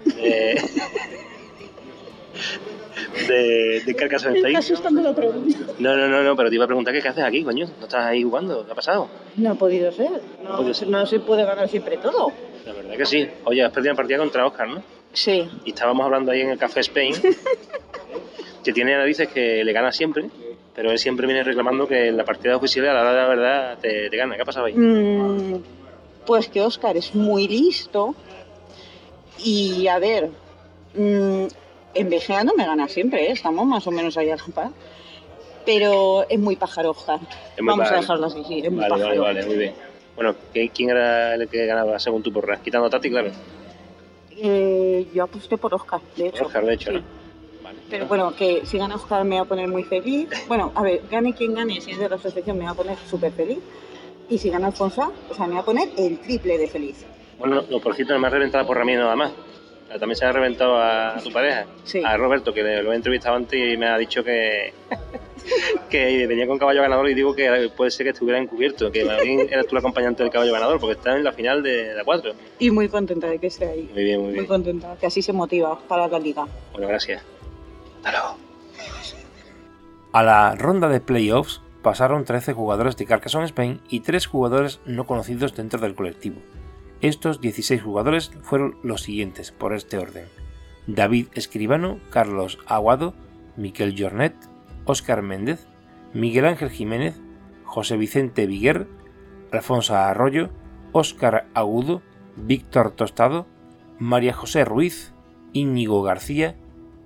[0.05, 0.61] de,
[3.29, 5.59] de, de Carcassonne Me está asustando la pregunta.
[5.79, 7.67] No, no, no, no, pero te iba a preguntar qué, qué haces aquí, coño.
[7.79, 8.65] ¿No estás ahí jugando?
[8.65, 9.09] ¿Qué ha pasado?
[9.37, 10.21] No ha podido ser.
[10.43, 10.89] No, podido ser.
[10.89, 12.33] no se puede ganar siempre todo.
[12.67, 13.29] La verdad que sí.
[13.45, 14.83] Oye, has perdido una partida contra Oscar, ¿no?
[15.13, 15.49] Sí.
[15.65, 17.15] Y estábamos hablando ahí en el Café Spain,
[18.65, 20.31] que tiene narices que le gana siempre,
[20.75, 23.29] pero él siempre viene reclamando que en la partida oficial a la hora de la
[23.29, 24.37] verdad te, te gana.
[24.37, 24.75] ¿Qué ha pasado ahí?
[24.75, 25.63] Mm,
[26.25, 28.15] pues que Oscar es muy listo.
[29.45, 30.31] Y a ver,
[30.95, 31.47] mm,
[31.95, 33.33] en BGA no me gana siempre, ¿eh?
[33.33, 34.71] estamos más o menos ahí a la par.
[35.65, 37.21] Pero es muy pájaro Oscar.
[37.57, 39.75] Es muy Vamos a dejarlo así, sí, es muy Vale, vale, vale, muy bien.
[40.17, 42.61] Bueno, ¿qué- ¿quién era el que ganaba según tu porra?
[42.61, 43.31] Quitando a Tati, claro.
[44.37, 46.47] Eh, yo aposté por Oscar, de hecho.
[46.47, 46.97] Oscar, de hecho, Sí.
[46.97, 47.23] ¿no?
[47.89, 50.29] Pero bueno, que si gana Oscar me va a poner muy feliz.
[50.49, 52.97] Bueno, a ver, gane quien gane, si es de la asociación me va a poner
[53.09, 53.59] súper feliz.
[54.29, 57.05] Y si gana Alfonso, o sea, me va a poner el triple de feliz.
[57.43, 59.33] Bueno, no, por cierto, no me ha reventado la porra mía nada más.
[59.99, 61.67] También se ha reventado a, a tu pareja,
[62.05, 64.73] a Roberto, que lo he entrevistado antes y me ha dicho que,
[65.91, 69.41] que venía con caballo ganador y digo que puede ser que estuviera encubierto, que bien
[69.51, 72.33] eras tú el acompañante del caballo ganador, porque está en la final de la 4.
[72.61, 73.91] Y muy contenta de que esté ahí.
[73.93, 74.47] Muy bien, muy Muy bien.
[74.47, 76.47] contenta, que así se motiva para la liga.
[76.73, 77.23] Bueno, gracias.
[80.13, 85.07] A la ronda de playoffs pasaron 13 jugadores de Carcassonne Spain y 3 jugadores no
[85.07, 86.37] conocidos dentro del colectivo.
[87.03, 90.27] Estos 16 jugadores fueron los siguientes por este orden.
[90.87, 93.15] David Escribano, Carlos Aguado,
[93.57, 94.37] Miquel Jornet,
[94.85, 95.67] Óscar Méndez,
[96.15, 97.21] Miguel Ángel Jiménez,
[97.65, 98.87] José Vicente Viguer,
[99.51, 100.51] Alfonso Arroyo,
[100.93, 102.03] Óscar Agudo,
[102.37, 103.49] Víctor Tostado,
[103.99, 105.13] María José Ruiz,
[105.53, 106.57] Íñigo García,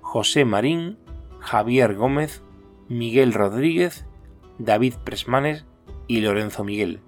[0.02, 0.98] José Marín,
[1.40, 2.42] Javier Gómez,
[2.88, 4.04] Miguel Rodríguez,
[4.58, 5.64] David Presmanes
[6.06, 7.00] y Lorenzo Miguel.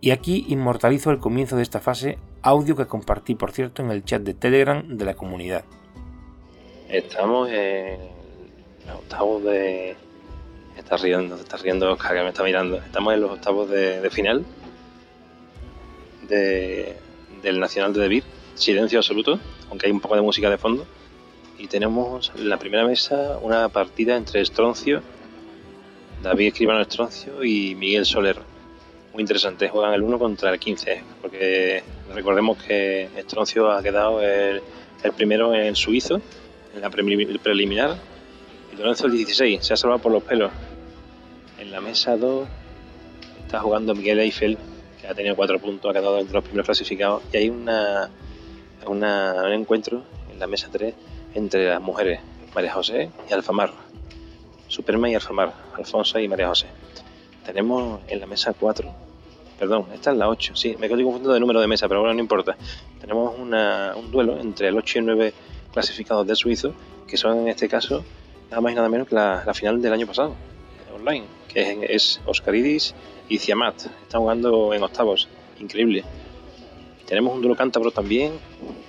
[0.00, 4.04] Y aquí inmortalizo el comienzo de esta fase, audio que compartí por cierto en el
[4.04, 5.64] chat de Telegram de la comunidad.
[6.88, 7.98] Estamos en
[8.86, 9.96] los octavos de...
[10.76, 12.76] Está riendo, está riendo Oscar, que me está mirando.
[12.76, 14.44] Estamos en los octavos de, final
[16.28, 16.94] de-
[17.42, 18.24] del Nacional de Debir.
[18.54, 20.86] Silencio absoluto, aunque hay un poco de música de fondo.
[21.58, 25.02] Y tenemos en la primera mesa una partida entre Estroncio,
[26.22, 28.38] David Escribano Estroncio y Miguel Soler.
[29.16, 34.60] Muy interesante, juegan el 1 contra el 15, porque recordemos que Estroncio ha quedado el,
[35.16, 36.20] primero en suizo,
[36.74, 37.96] en la preliminar,
[38.70, 40.52] y Lorenzo el 16, se ha salvado por los pelos.
[41.58, 42.46] En la mesa 2
[43.46, 44.58] está jugando Miguel Eiffel,
[45.00, 48.10] que ha tenido 4 puntos, ha quedado entre los primeros clasificados, y hay una,
[48.86, 50.94] un encuentro en la mesa 3
[51.32, 52.20] entre las mujeres,
[52.54, 53.72] María José y Alfamar.
[54.68, 56.66] Superma y Alfamar, Alfonso y María José.
[57.46, 58.92] Tenemos en la mesa 4,
[59.58, 62.12] perdón, esta es la 8, sí, me estoy confundiendo de número de mesa, pero bueno,
[62.14, 62.56] no importa.
[63.00, 65.32] Tenemos una- un duelo entre el 8 y el 9
[65.72, 66.74] clasificados de suizo,
[67.06, 68.04] que son en este caso
[68.50, 70.34] nada más y nada menos que la, final del año pasado,
[70.94, 71.78] online, que es,
[72.18, 72.94] es Oscaridis
[73.28, 73.76] y Ciamat.
[74.02, 75.28] Están jugando en octavos,
[75.60, 76.04] increíble.
[77.06, 78.32] Tenemos un duelo cántabro también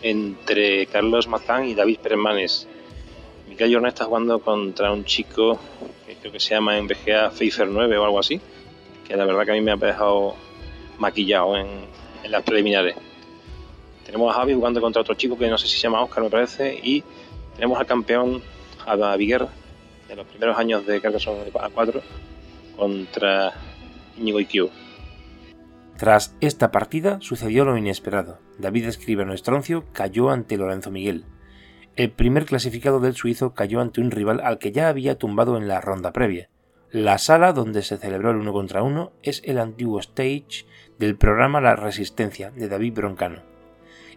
[0.02, 2.68] entre Carlos Mazán y David Permanes.
[3.48, 5.60] Miguel Jornet está jugando contra un chico
[6.06, 8.40] que creo que se llama en BGA Pfeiffer 9 o algo así,
[9.08, 10.36] que la verdad que a mí me ha dejado
[11.00, 11.68] maquillado en,
[12.24, 12.96] en las preliminares.
[14.06, 16.30] Tenemos a Javi jugando contra otro chico que no sé si se llama Oscar, me
[16.30, 17.04] parece, y
[17.56, 18.42] tenemos al campeón,
[18.86, 19.48] a Viguer,
[20.08, 22.02] de los primeros años de Carcassonne A4,
[22.78, 23.54] contra
[24.18, 24.70] Íñigo Ikio.
[25.98, 28.40] Tras esta partida sucedió lo inesperado.
[28.60, 31.26] David Escribano Estroncio cayó ante Lorenzo Miguel.
[31.98, 35.68] El primer clasificado del suizo cayó ante un rival al que ya había tumbado en
[35.68, 36.48] la ronda previa.
[36.92, 40.68] La sala donde se celebró el uno contra uno es el antiguo stage
[41.00, 43.42] del programa La Resistencia de David Broncano.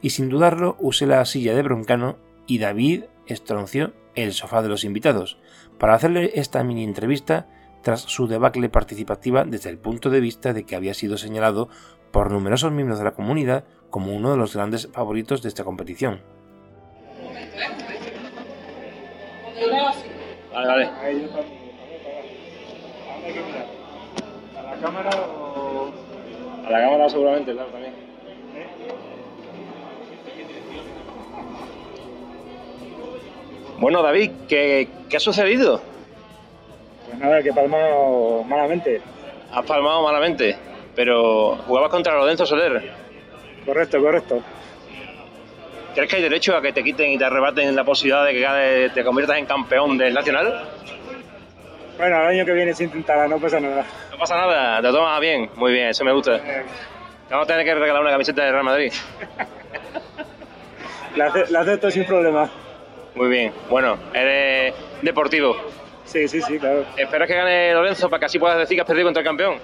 [0.02, 4.84] Y sin dudarlo usé la silla de Broncano y David estronció el sofá de los
[4.84, 5.38] invitados
[5.78, 7.48] para hacerle esta mini entrevista
[7.82, 11.70] tras su debacle participativa desde el punto de vista de que había sido señalado
[12.10, 16.20] por numerosos miembros de la comunidad como uno de los grandes favoritos de esta competición.
[20.53, 20.85] Vale, vale.
[24.57, 25.90] ¿A la cámara o...?
[26.66, 27.94] A la cámara seguramente, claro, también.
[33.79, 35.81] Bueno, David, ¿qué, qué ha sucedido?
[37.07, 39.00] Pues nada, que he palmado malamente.
[39.53, 40.57] Has palmado malamente,
[40.94, 42.92] pero jugabas contra Lorenzo Soler.
[43.64, 44.42] Correcto, correcto.
[45.94, 48.90] ¿Crees que hay derecho a que te quiten y te arrebaten la posibilidad de que
[48.94, 50.68] te conviertas en campeón del Nacional?
[51.98, 53.85] Bueno, el año que viene se intentará, no pasa nada.
[54.11, 55.50] No pasa nada, te lo tomas bien.
[55.57, 56.38] Muy bien, eso me gusta.
[56.40, 56.64] Te
[57.35, 58.92] vamos a tener que regalar una camiseta de Real Madrid.
[61.16, 62.48] La, la acepto sin problema.
[63.16, 64.72] Muy bien, bueno, eres
[65.03, 65.57] deportivo.
[66.05, 66.85] Sí, sí, sí, claro.
[66.96, 69.57] ¿Esperas que gane Lorenzo para que así puedas decir que has perdido contra el campeón?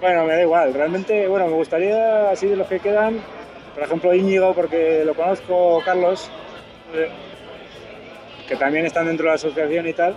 [0.00, 0.72] Bueno, me da igual.
[0.72, 3.20] Realmente, bueno, me gustaría, así de los que quedan,
[3.76, 6.30] por ejemplo, Íñigo, porque lo conozco, Carlos,
[6.94, 7.10] eh,
[8.48, 10.16] que también están dentro de la asociación y tal.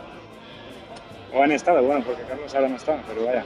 [1.33, 3.43] O han estado, bueno, porque Carlos ahora no está, pero vaya.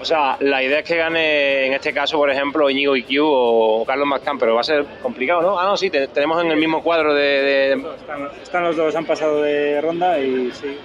[0.00, 3.84] O sea, la idea es que gane, en este caso, por ejemplo, Íñigo IQ o
[3.86, 5.58] Carlos Mascán, pero va a ser complicado, ¿no?
[5.60, 8.96] Ah, no, sí, te- tenemos en el mismo cuadro de, de- Están, están los dos,
[8.96, 10.78] han pasado de ronda y sí.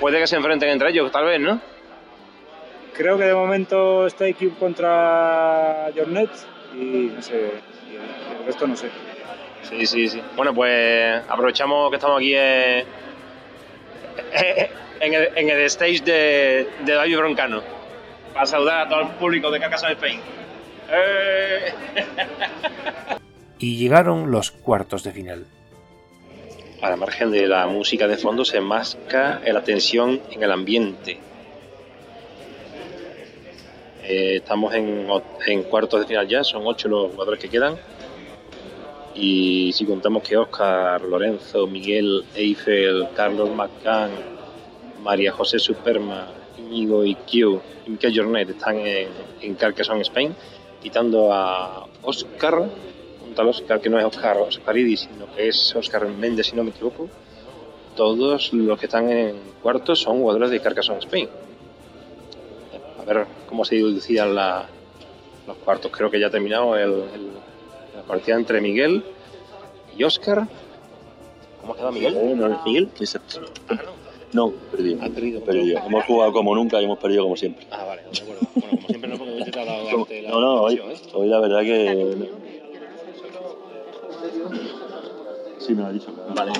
[0.00, 1.60] Puede que se enfrenten entre ellos, tal vez, ¿no?
[2.96, 6.30] Creo que de momento está IQ contra Jornet
[6.74, 7.52] y no sé,
[7.90, 8.02] y el,
[8.40, 8.88] el resto no sé.
[9.62, 10.22] Sí, sí, sí.
[10.36, 12.84] Bueno, pues aprovechamos que estamos aquí eh,
[15.00, 17.62] en, el, en el stage de, de David Broncano
[18.34, 20.20] para saludar a todo el público de Carcassonne Spain.
[20.90, 21.72] ¡Eh!
[23.58, 25.46] Y llegaron los cuartos de final.
[26.82, 31.18] A la margen de la música de fondo se masca la tensión en el ambiente.
[34.06, 35.08] Eh, estamos en,
[35.46, 37.76] en cuartos de final ya, son ocho los jugadores que quedan.
[39.14, 44.10] Y si contamos que Oscar, Lorenzo, Miguel Eiffel, Carlos McCann,
[45.02, 46.26] María José Superma,
[46.58, 49.08] Íñigo Iquiu y Miquel Jornet están en,
[49.40, 50.34] en Spain,
[50.82, 52.58] quitando a Oscar,
[53.24, 56.64] un tal Oscar que no es Oscar Oscaridis, sino que es Oscar Méndez, si no
[56.64, 57.08] me equivoco.
[57.96, 61.28] Todos los que están en cuartos son jugadores de Carcassonne, Spain.
[63.04, 64.66] A ver cómo se dilucidan la-
[65.46, 65.90] los cuartos.
[65.92, 67.28] Creo que ya ha terminado el- el-
[67.94, 69.04] la partida entre Miguel
[69.96, 70.46] y Oscar.
[71.60, 72.36] ¿Cómo ha quedado Miguel?
[72.36, 73.18] No, no, Miguel, que se-
[74.32, 75.00] No, perdido.
[75.02, 75.40] Ha perdido.
[75.44, 75.78] Perdido.
[75.86, 77.66] Hemos jugado como nunca y hemos perdido como siempre.
[77.70, 78.40] Ah, vale, de acuerdo.
[78.54, 80.96] Bueno, como siempre no, porque he intentado darte la No, no, hoy, ¿eh?
[81.12, 82.28] hoy la verdad que...
[85.58, 86.12] Sí, me lo ha dicho.
[86.34, 86.52] Vale.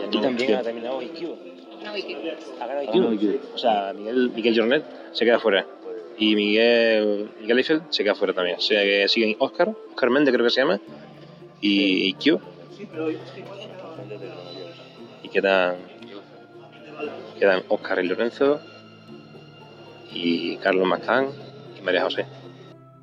[0.00, 1.55] Y aquí No, también ha terminado IQ.
[1.94, 3.12] IQ.
[3.12, 3.40] IQ.
[3.54, 5.66] O sea, Miguel, Miguel Jornet se queda fuera.
[6.18, 8.56] Y Miguel, Miguel Eiffel se queda fuera también.
[8.56, 10.80] O sea que siguen Oscar, Oscar Méndez creo que se llama,
[11.60, 12.40] y IQ.
[15.22, 15.76] Y quedan,
[17.38, 18.60] quedan Oscar y Lorenzo,
[20.12, 21.28] y Carlos Macán
[21.78, 22.26] y María José.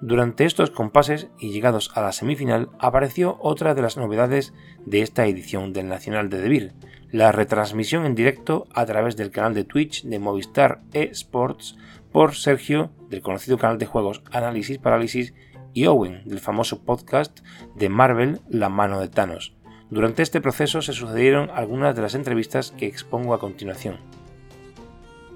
[0.06, 4.54] Durante estos compases y llegados a la semifinal apareció otra de las novedades
[4.86, 6.74] de esta edición del Nacional de Debir,
[7.10, 11.78] la retransmisión en directo a través del canal de Twitch de Movistar eSports
[12.12, 15.34] por Sergio del conocido canal de juegos Análisis Parálisis
[15.72, 17.40] y Owen del famoso podcast
[17.74, 19.56] de Marvel La mano de Thanos.
[19.90, 24.00] Durante este proceso se sucedieron algunas de las entrevistas que expongo a continuación.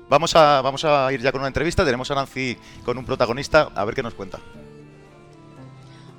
[0.10, 1.84] Vamos a, vamos a ir ya con una entrevista.
[1.84, 3.70] Tenemos a Nancy con un protagonista.
[3.76, 4.39] A ver qué nos cuenta.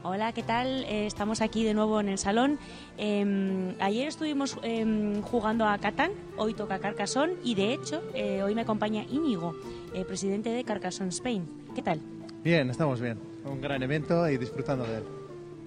[0.02, 0.84] Hola, ¿qué tal?
[0.84, 2.58] Eh, estamos aquí de nuevo en el salón.
[2.96, 8.54] Eh, ayer estuvimos eh, jugando a Catán, hoy toca Carcassonne y de hecho eh, hoy
[8.54, 9.54] me acompaña Íñigo,
[9.92, 11.46] eh, presidente de Carcassonne Spain.
[11.74, 12.00] ¿Qué tal?
[12.42, 13.18] Bien, estamos bien.
[13.44, 15.04] Un gran evento y disfrutando de él.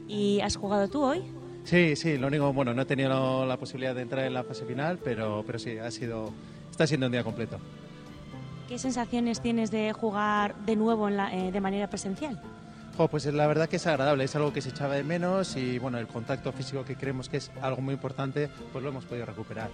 [0.08, 1.22] ¿Y has jugado tú hoy?
[1.64, 4.66] Sí, sí, lo único, bueno, no he tenido la posibilidad de entrar en la fase
[4.66, 6.32] final, pero, pero sí, ha sido,
[6.72, 7.60] está siendo un día completo.
[8.72, 12.42] ¿Qué sensaciones tienes de jugar de nuevo en la- eh, de manera presencial?
[12.96, 15.78] Jo, pues la verdad que es agradable, es algo que se echaba de menos y
[15.78, 19.26] bueno, el contacto físico que creemos que es algo muy importante, pues lo hemos podido
[19.26, 19.70] recuperar.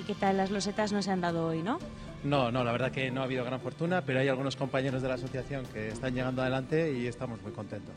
[0.00, 1.78] ¿Y qué tal las losetas no se han dado hoy, no?
[2.24, 5.08] No, no, la verdad que no ha habido gran fortuna, pero hay algunos compañeros de
[5.08, 7.96] la asociación que están llegando adelante y estamos muy contentos.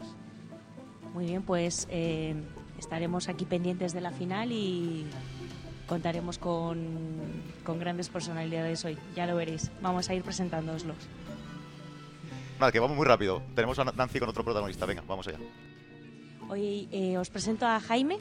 [1.14, 2.36] Muy bien, pues eh,
[2.78, 5.06] estaremos aquí pendientes de la final y
[5.88, 6.78] contaremos con,
[7.64, 8.98] con grandes personalidades hoy.
[9.16, 9.72] Ya lo veréis.
[9.82, 10.98] Vamos a ir presentándooslos.
[12.60, 13.42] Nada, que vamos muy rápido.
[13.56, 14.86] Tenemos a Nancy con otro protagonista.
[14.86, 15.38] Venga, vamos allá.
[16.50, 18.18] Hoy eh, os presento a Jaime,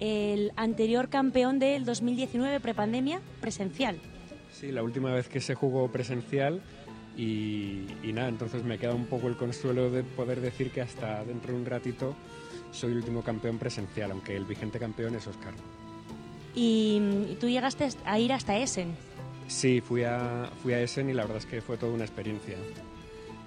[0.00, 4.00] el anterior campeón del 2019 prepandemia presencial.
[4.52, 6.60] Sí, la última vez que se jugó presencial
[7.16, 11.24] y, y nada, entonces me queda un poco el consuelo de poder decir que hasta
[11.24, 12.16] dentro de un ratito
[12.72, 15.54] soy el último campeón presencial, aunque el vigente campeón es Oscar.
[16.54, 18.94] Y, y tú llegaste a ir hasta Essen.
[19.46, 22.56] Sí, fui a, fui a Essen y la verdad es que fue toda una experiencia.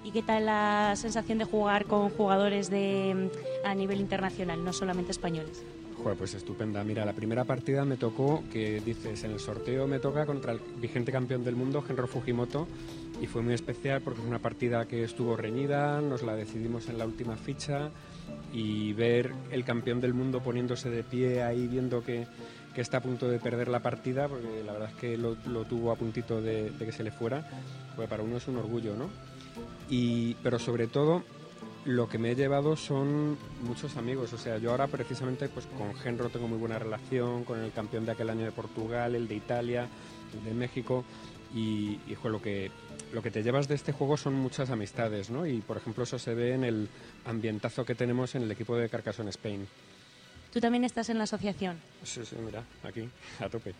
[0.04, 3.30] ¿Y qué tal la sensación de jugar con jugadores de,
[3.64, 5.62] a nivel internacional, no solamente españoles?
[5.96, 6.84] Joder, pues estupenda.
[6.84, 10.60] Mira, la primera partida me tocó, que dices, en el sorteo me toca contra el
[10.76, 12.68] vigente campeón del mundo, Genro Fujimoto,
[13.22, 16.98] y fue muy especial porque es una partida que estuvo reñida, nos la decidimos en
[16.98, 17.90] la última ficha,
[18.52, 22.26] y ver el campeón del mundo poniéndose de pie ahí, viendo que,
[22.74, 25.64] que está a punto de perder la partida, porque la verdad es que lo, lo
[25.64, 27.48] tuvo a puntito de, de que se le fuera,
[27.96, 29.08] pues para uno es un orgullo, ¿no?
[29.88, 31.22] Y, pero sobre todo
[31.84, 34.32] lo que me he llevado son muchos amigos.
[34.32, 38.06] O sea, yo ahora precisamente pues con Genro tengo muy buena relación, con el campeón
[38.06, 39.88] de aquel año de Portugal, el de Italia,
[40.32, 41.04] el de México.
[41.54, 42.72] Y, y jo, lo, que,
[43.12, 45.46] lo que te llevas de este juego son muchas amistades, ¿no?
[45.46, 46.88] Y por ejemplo eso se ve en el
[47.26, 49.66] ambientazo que tenemos en el equipo de Carcassonne Spain.
[50.54, 51.76] Tú también estás en la asociación.
[52.04, 53.08] Sí, sí, mira, aquí,
[53.40, 53.74] a tope.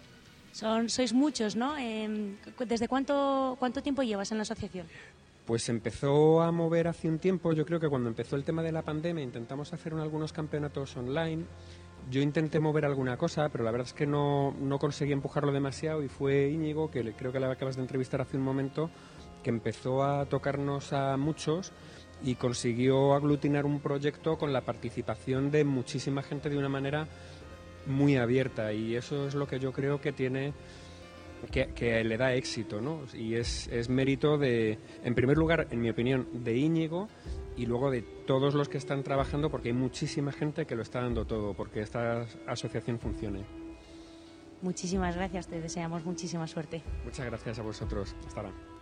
[0.53, 1.79] Son, sois muchos, ¿no?
[1.79, 2.35] Eh,
[2.67, 4.87] ¿Desde cuánto, cuánto tiempo llevas en la asociación?
[5.47, 8.73] Pues empezó a mover hace un tiempo, yo creo que cuando empezó el tema de
[8.73, 11.45] la pandemia intentamos hacer un- algunos campeonatos online.
[12.11, 16.03] Yo intenté mover alguna cosa, pero la verdad es que no, no conseguí empujarlo demasiado
[16.03, 18.91] y fue Íñigo, que creo que la acabas de entrevistar hace un momento,
[19.45, 21.73] que empezó a tocarnos a muchos
[22.23, 27.07] y consiguió aglutinar un proyecto con la participación de muchísima gente de una manera
[27.87, 30.55] muy abierta y eso es lo que yo creo que tiene
[31.51, 33.01] que, que le da éxito, ¿no?
[33.13, 37.09] Y es, es mérito de, en primer lugar, en mi opinión, de Íñigo
[37.57, 41.01] y luego de todos los que están trabajando, porque hay muchísima gente que lo está
[41.01, 43.45] dando todo, porque esta asociación funcione.
[44.63, 46.83] Muchísimas gracias, te deseamos muchísima suerte.
[47.05, 48.17] Muchas gracias a vosotros.
[48.27, 48.74] Hasta ahora.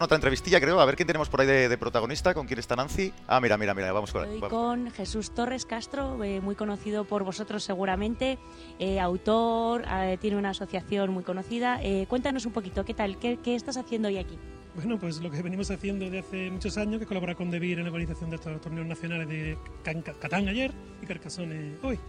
[0.00, 0.80] Otra entrevistilla, creo.
[0.80, 2.34] A ver quién tenemos por ahí de, de protagonista.
[2.34, 3.12] ¿Con quién está Nancy?
[3.28, 3.92] Ah, mira, mira, mira.
[3.92, 4.52] Vamos con Estoy vamos.
[4.52, 8.38] con Jesús Torres Castro, eh, muy conocido por vosotros seguramente,
[8.80, 11.80] eh, autor, eh, tiene una asociación muy conocida.
[11.82, 13.18] Eh, cuéntanos un poquito, ¿qué tal?
[13.18, 14.36] ¿Qué, qué estás haciendo hoy aquí?
[14.74, 17.84] Bueno, pues lo que venimos haciendo desde hace muchos años, que colabora con Devir en
[17.84, 22.00] la organización de estos torneos nacionales de Catán ayer y Carcassonne hoy.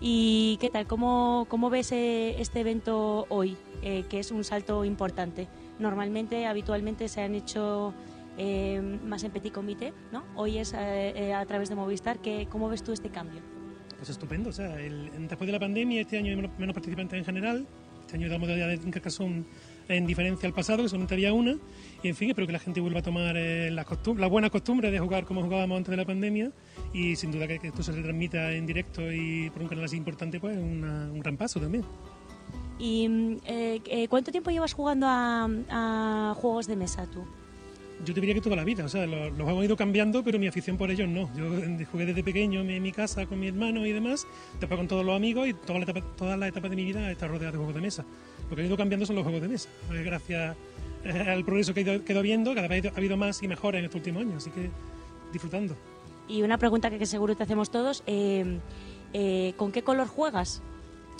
[0.00, 0.86] ¿Y qué tal?
[0.86, 5.46] ¿Cómo, cómo ves eh, este evento hoy, eh, que es un salto importante?
[5.78, 7.92] Normalmente, habitualmente se han hecho
[8.38, 10.24] eh, más en petit comité, ¿no?
[10.34, 12.18] Hoy es eh, eh, a través de Movistar.
[12.20, 13.40] ¿Qué, ¿Cómo ves tú este cambio?
[13.96, 17.18] Pues estupendo, o sea, el- después de la pandemia este año hay menos, menos participantes
[17.18, 17.66] en general.
[18.02, 19.44] Este año la modalidad de Carcassonne
[19.88, 21.56] en diferencia al pasado, que solamente había una.
[22.04, 24.48] Y en fin, espero que la gente vuelva a tomar eh, las costum- la buena
[24.48, 26.52] costumbre de jugar como jugábamos antes de la pandemia.
[26.92, 29.96] Y sin duda que, que esto se retransmita en directo y por un canal así
[29.96, 31.84] importante, pues una- un gran paso también.
[32.78, 37.24] ¿Y mm, eh, eh, cuánto tiempo llevas jugando a, a juegos de mesa tú?
[38.04, 40.22] Yo te diría que toda la vida, o sea, los, los juegos han ido cambiando,
[40.22, 41.30] pero mi afición por ellos no.
[41.34, 44.26] Yo eh, jugué desde pequeño en mi casa con mi hermano y demás,
[44.60, 47.10] después con todos los amigos y toda la etapa, todas las etapas de mi vida
[47.10, 48.04] está rodeada de juegos de mesa.
[48.50, 50.56] Lo que ha ido cambiando son los juegos de mesa, eh, gracias
[51.04, 53.48] al progreso que he ido, que he ido viendo, cada vez ha habido más y
[53.48, 54.70] mejores en estos últimos años, así que
[55.32, 55.74] disfrutando.
[56.28, 58.58] Y una pregunta que, que seguro te hacemos todos, eh,
[59.14, 60.62] eh, ¿con qué color juegas?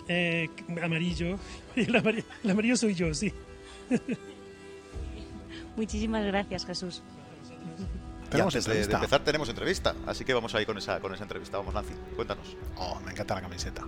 [0.09, 0.49] Eh,
[0.83, 1.39] amarillo,
[1.77, 3.33] el amarillo, el amarillo soy yo, sí.
[5.77, 7.03] Muchísimas gracias, Jesús.
[8.35, 11.23] Y antes de, de empezar tenemos entrevista, así que vamos ahí con esa, con esa
[11.23, 11.59] entrevista.
[11.59, 12.57] Vamos, Nancy, cuéntanos.
[12.77, 13.83] Oh, me encanta la camiseta.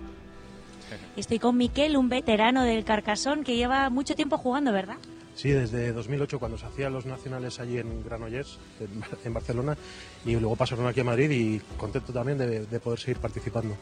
[1.15, 4.97] Estoy con Miquel, un veterano del Carcassonne que lleva mucho tiempo jugando, ¿verdad?
[5.35, 9.77] Sí, desde 2008 cuando se hacían los nacionales allí en Granollers, en, en Barcelona,
[10.25, 13.75] y luego pasaron aquí a Madrid y contento también de, de poder seguir participando.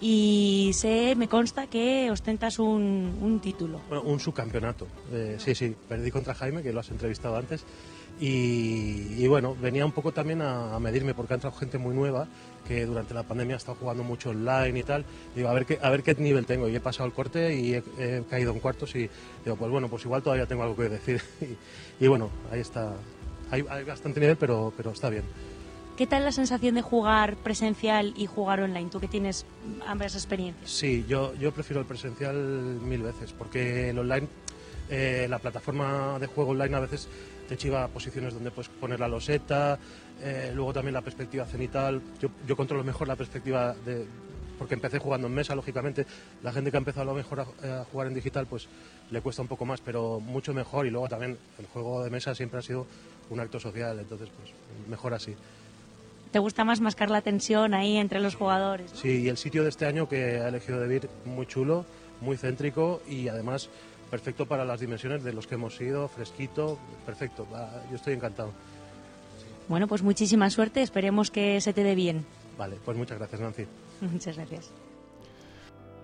[0.00, 3.80] Y sé, me consta que ostentas un, un título.
[3.88, 4.86] Bueno, un subcampeonato.
[5.12, 7.64] Eh, sí, sí, perdí contra Jaime, que lo has entrevistado antes.
[8.18, 11.94] Y, y bueno, venía un poco también a, a medirme porque ha entrado gente muy
[11.94, 12.28] nueva
[12.66, 15.04] que durante la pandemia ha estado jugando mucho online y tal.
[15.34, 16.68] Digo, a ver qué, a ver qué nivel tengo.
[16.68, 19.08] Y he pasado el corte y he, he caído en cuartos y
[19.44, 21.20] digo, pues bueno, pues igual todavía tengo algo que decir.
[22.00, 22.94] y, y bueno, ahí está.
[23.50, 25.24] Hay, hay bastante nivel, pero, pero está bien.
[26.00, 28.88] ¿Qué tal la sensación de jugar presencial y jugar online?
[28.88, 29.44] Tú que tienes
[29.86, 30.70] ambas experiencias.
[30.70, 32.36] Sí, yo, prefiero el presencial
[32.80, 34.26] mil veces, porque el online,
[34.88, 37.06] eh, la plataforma de juego online a veces
[37.50, 39.78] te chiva a posiciones donde puedes poner la loseta,
[40.22, 42.00] eh, luego también la perspectiva cenital.
[42.18, 44.06] Yo, controlo mejor la perspectiva de,
[44.58, 46.06] porque empecé jugando en mesa, lógicamente.
[46.42, 48.68] La gente que ha empezado a lo mejor a, a jugar en digital, pues
[49.10, 50.86] le cuesta un poco más, pero mucho mejor.
[50.86, 52.86] Y luego también el juego de mesa siempre ha sido
[53.28, 54.50] un acto social, entonces pues
[54.88, 55.36] mejor así.
[56.30, 58.90] ¿Te gusta más mascar la tensión ahí entre los jugadores?
[58.94, 61.84] Sí, y el sitio de este año que ha elegido David, muy chulo,
[62.20, 63.68] muy céntrico y además
[64.10, 67.46] perfecto para las dimensiones de los que hemos ido, fresquito, perfecto.
[67.90, 68.52] Yo estoy encantado.
[69.68, 72.24] Bueno, pues muchísima suerte, esperemos que se te dé bien.
[72.58, 73.66] Vale, pues muchas gracias, Nancy.
[74.00, 74.70] Muchas gracias.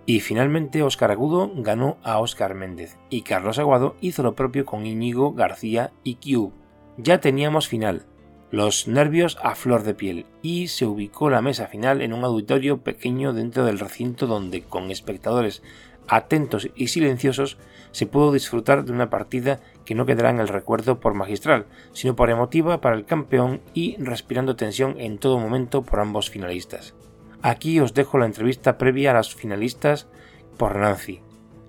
[0.07, 4.87] Y finalmente Óscar Agudo ganó a Óscar Méndez y Carlos Aguado hizo lo propio con
[4.87, 6.53] Íñigo García y Cube.
[6.97, 8.07] Ya teníamos final,
[8.51, 12.79] los nervios a flor de piel y se ubicó la mesa final en un auditorio
[12.79, 15.63] pequeño dentro del recinto donde con espectadores
[16.09, 17.59] atentos y silenciosos
[17.91, 22.15] se pudo disfrutar de una partida que no quedará en el recuerdo por magistral, sino
[22.15, 26.95] por emotiva para el campeón y respirando tensión en todo momento por ambos finalistas.
[27.43, 30.09] Aquí os dejo la entrevista previa a las finalistas
[30.57, 31.21] por Nancy,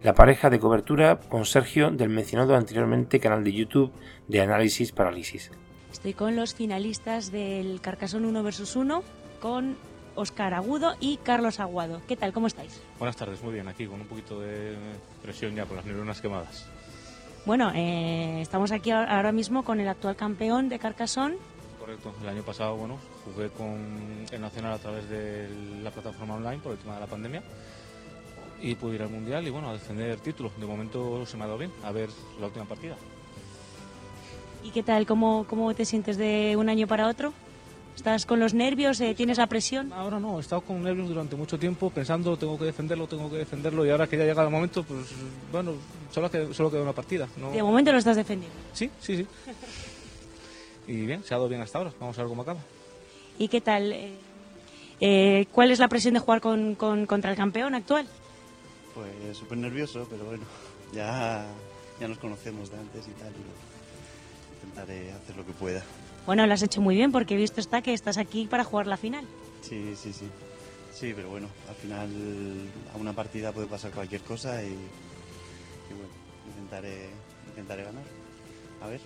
[0.04, 3.92] la pareja de cobertura con Sergio del mencionado anteriormente canal de YouTube
[4.28, 5.52] de Análisis Parálisis.
[5.92, 9.04] Estoy con los finalistas del Carcasón 1 vs 1,
[9.42, 9.78] con
[10.16, 12.02] Óscar Agudo y Carlos Aguado.
[12.08, 12.34] ¿Qué tal?
[12.34, 12.82] ¿Cómo estáis?
[13.00, 14.76] Buenas tardes, muy bien, aquí con un poquito de
[15.22, 16.68] presión ya por las neuronas quemadas.
[17.46, 21.38] Bueno, eh, estamos aquí ahora mismo con el actual campeón de Carcasón.
[21.80, 25.48] Correcto, el año pasado, bueno, jugué con el Nacional a través de
[25.82, 27.44] la plataforma online por el tema de la pandemia
[28.62, 30.60] y pude ir al Mundial y bueno, a defender títulos.
[30.60, 32.10] De momento se me ha dado bien, a ver
[32.40, 32.98] la última partida.
[34.68, 35.06] ¿Y qué tal?
[35.06, 37.32] ¿Cómo, cómo te sientes de un año para otro?
[37.96, 39.00] ¿Estás con los nervios?
[39.00, 39.94] eh, ¿Tienes la presión?
[39.94, 43.38] Ahora no, he estado con nervios durante mucho tiempo pensando tengo que defenderlo, tengo que
[43.38, 45.08] defenderlo y ahora que ya llega el momento, pues
[45.54, 45.72] bueno,
[46.12, 47.30] solo, que, solo queda una partida.
[47.38, 47.50] ¿no?
[47.52, 48.58] De momento lo estás defendiendo.
[48.74, 49.26] Sí, sí, sí.
[50.90, 52.60] Y bien, se ha dado bien hasta ahora, vamos a ver cómo acaba.
[53.40, 53.92] ¿Y qué tal?
[53.94, 54.14] eh,
[55.02, 58.08] eh, ¿Cuál es la presión de jugar con, con- contra el campeón actual?
[58.96, 60.46] Pues súper nervioso, pero bueno,
[60.94, 61.46] ya,
[62.00, 63.32] ya nos conocemos de antes y tal.
[63.34, 63.67] y
[64.68, 65.82] intentaré hacer lo que pueda.
[66.26, 68.88] Bueno, lo has hecho muy bien porque he visto está que estás aquí para jugar
[68.88, 69.26] la final.
[69.62, 70.28] Sí, sí, sí.
[70.94, 72.10] Sí, pero bueno, al final
[72.94, 76.10] a una partida puede pasar cualquier cosa y, y bueno,
[76.48, 77.10] intentaré,
[77.48, 78.04] intentaré ganar.
[78.82, 79.00] A ver.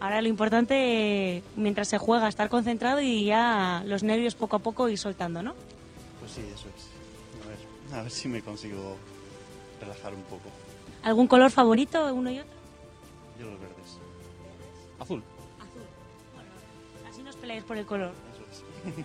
[0.00, 4.88] Ahora lo importante, mientras se juega, estar concentrado y ya los nervios poco a poco
[4.88, 5.54] ir soltando, ¿no?
[6.20, 7.44] Pues sí, eso es.
[7.44, 8.96] A ver, a ver si me consigo
[9.80, 10.50] relajar un poco.
[11.02, 12.52] ¿Algún color favorito, uno y otro?
[13.38, 13.98] Yo los verdes.
[14.98, 15.22] Azul.
[17.08, 18.12] Así no os peleáis por el color.
[18.32, 19.04] Eso es.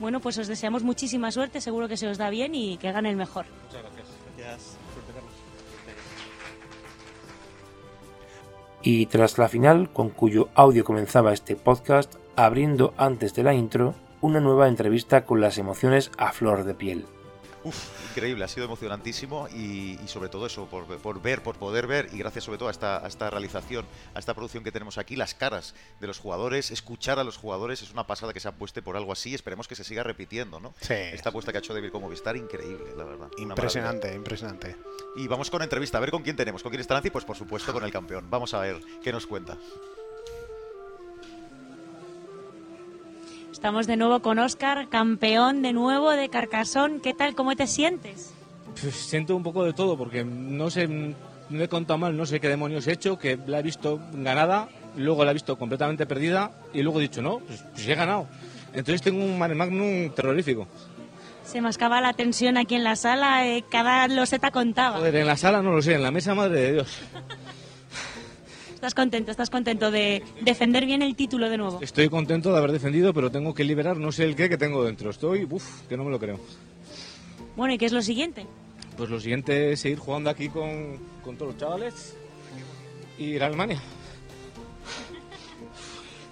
[0.00, 3.10] Bueno, pues os deseamos muchísima suerte, seguro que se os da bien y que gane
[3.10, 3.46] el mejor.
[3.66, 4.08] Muchas gracias.
[4.36, 4.76] Gracias.
[4.92, 5.32] Suerte, Carlos.
[8.82, 13.94] Y tras la final, con cuyo audio comenzaba este podcast, abriendo antes de la intro
[14.20, 17.06] una nueva entrevista con las emociones a flor de piel.
[17.64, 21.86] Uf, increíble, ha sido emocionantísimo y, y sobre todo eso, por, por ver, por poder
[21.86, 24.98] ver y gracias sobre todo a esta, a esta realización, a esta producción que tenemos
[24.98, 28.48] aquí, las caras de los jugadores, escuchar a los jugadores, es una pasada que se
[28.48, 30.74] apueste por algo así, esperemos que se siga repitiendo, ¿no?
[30.80, 30.92] Sí.
[30.92, 33.28] Esta apuesta que ha hecho David como Vistar, increíble, la verdad.
[33.38, 34.76] Impresionante, impresionante.
[35.16, 37.36] Y vamos con entrevista, a ver con quién tenemos, con quién está Nancy, pues por
[37.36, 38.28] supuesto con el campeón.
[38.28, 39.56] Vamos a ver qué nos cuenta.
[43.54, 46.98] Estamos de nuevo con Óscar, campeón de nuevo de Carcasón.
[47.00, 47.36] ¿Qué tal?
[47.36, 48.34] ¿Cómo te sientes?
[48.78, 52.40] Pues siento un poco de todo porque no sé, no he contado mal, no sé
[52.40, 56.50] qué demonios he hecho, que la he visto ganada, luego la he visto completamente perdida
[56.74, 58.26] y luego he dicho, no, pues, pues he ganado.
[58.72, 60.66] Entonces tengo un mare magnum terrorífico.
[61.44, 64.96] Se mascaba la tensión aquí en la sala, eh, cada loseta contaba.
[64.96, 66.98] Joder, en la sala no lo sé, en la mesa, madre de Dios.
[68.84, 71.78] Estás contento, estás contento de defender bien el título de nuevo.
[71.80, 74.84] Estoy contento de haber defendido, pero tengo que liberar no sé el qué que tengo
[74.84, 75.08] dentro.
[75.08, 76.38] Estoy, uff, que no me lo creo.
[77.56, 78.46] Bueno, ¿y qué es lo siguiente?
[78.98, 82.14] Pues lo siguiente es seguir jugando aquí con, con todos los chavales
[83.16, 83.80] y ir a Alemania.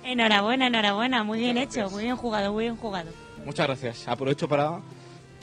[0.05, 3.13] Enhorabuena, enhorabuena, muy bien hecho, muy bien jugado, muy bien jugado.
[3.47, 4.07] Muchas gracias.
[4.07, 4.79] Aprovecho para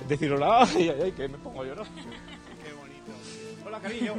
[0.08, 0.64] decir hola.
[0.76, 1.88] Ay, ay, ay, que me pongo a llorar.
[2.64, 3.66] Qué bonito.
[3.66, 4.14] Hola, cariño.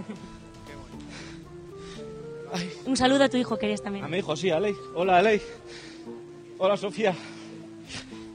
[2.86, 4.04] Un saludo a tu hijo, querías también.
[4.04, 4.74] A mi hijo, sí, Alei.
[4.94, 5.40] Hola, Alei.
[6.58, 7.14] Hola, Sofía.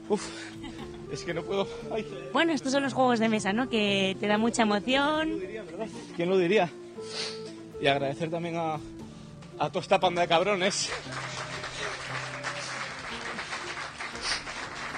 [0.08, 0.22] Uf,
[1.12, 1.66] es que no puedo.
[1.92, 3.68] Ay, Bueno, estos son los juegos de mesa, ¿no?
[3.68, 5.38] Que te da mucha emoción.
[6.16, 6.70] ¿Quién lo diría?
[7.80, 8.74] Y agradecer también a,
[9.58, 10.90] a toda esta panda de cabrones.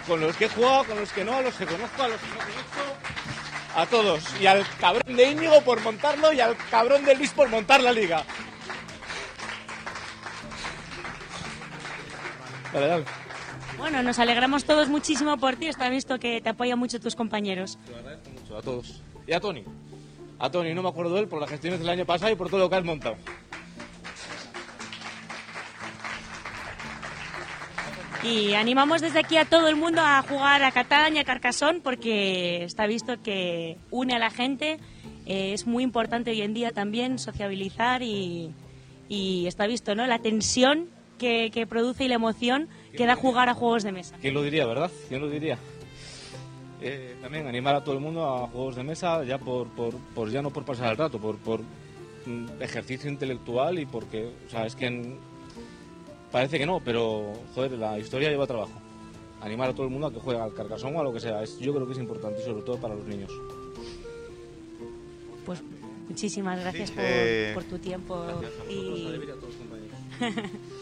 [0.06, 2.20] Con los que he jugado, con los que no, a los que conozco, a los
[2.20, 3.76] que no conozco.
[3.76, 4.24] A todos.
[4.40, 7.92] Y al cabrón de Íñigo por montarlo y al cabrón de Luis por montar la
[7.92, 8.24] liga.
[12.72, 13.04] Dale, dale.
[13.78, 15.68] Bueno, nos alegramos todos muchísimo por ti.
[15.68, 17.78] Está visto que te apoyan mucho tus compañeros.
[17.86, 19.02] Te agradezco mucho a todos.
[19.26, 19.64] Y a Tony.
[20.38, 22.48] A Tony, no me acuerdo de él por las gestiones del año pasado y por
[22.48, 23.16] todo lo que has montado.
[28.22, 31.80] Y animamos desde aquí a todo el mundo a jugar a Catán y a Carcassonne
[31.80, 34.80] porque está visto que une a la gente.
[35.24, 38.52] Eh, es muy importante hoy en día también sociabilizar y,
[39.08, 40.06] y está visto, ¿no?
[40.06, 40.88] La tensión
[41.18, 44.16] que, que produce y la emoción que da jugar a juegos de mesa.
[44.20, 44.90] ¿Quién lo diría, verdad?
[45.08, 45.58] ¿Quién lo diría?
[46.80, 50.30] Eh, también animar a todo el mundo a juegos de mesa, ya por, por, por-
[50.30, 51.60] ya no por pasar el rato, por, por
[52.24, 55.18] mm, ejercicio intelectual y porque, o sea, es que en-
[56.30, 58.72] parece que no, pero joder, la historia lleva trabajo.
[59.40, 61.42] Animar a todo el mundo a que juegue al carcasón o a lo que sea,
[61.42, 63.30] es, yo creo que es importante, sobre todo para los niños.
[65.46, 65.62] Pues
[66.08, 68.24] muchísimas gracias Sí, por, eh, por tu tiempo
[68.68, 69.08] y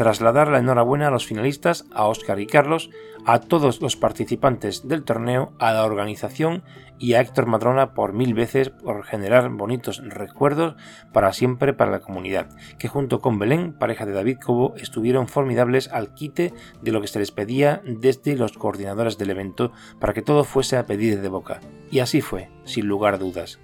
[0.00, 2.88] trasladar la enhorabuena a los finalistas, a Óscar y Carlos,
[3.26, 6.62] a todos los participantes del torneo, a la organización
[6.98, 10.76] y a Héctor Madrona por mil veces por generar bonitos recuerdos
[11.12, 12.48] para siempre para la comunidad,
[12.78, 17.08] que junto con Belén, pareja de David Cobo, estuvieron formidables al quite de lo que
[17.08, 21.28] se les pedía desde los coordinadores del evento para que todo fuese a pedir de
[21.28, 21.60] boca.
[21.90, 23.60] Y así fue, sin lugar a dudas.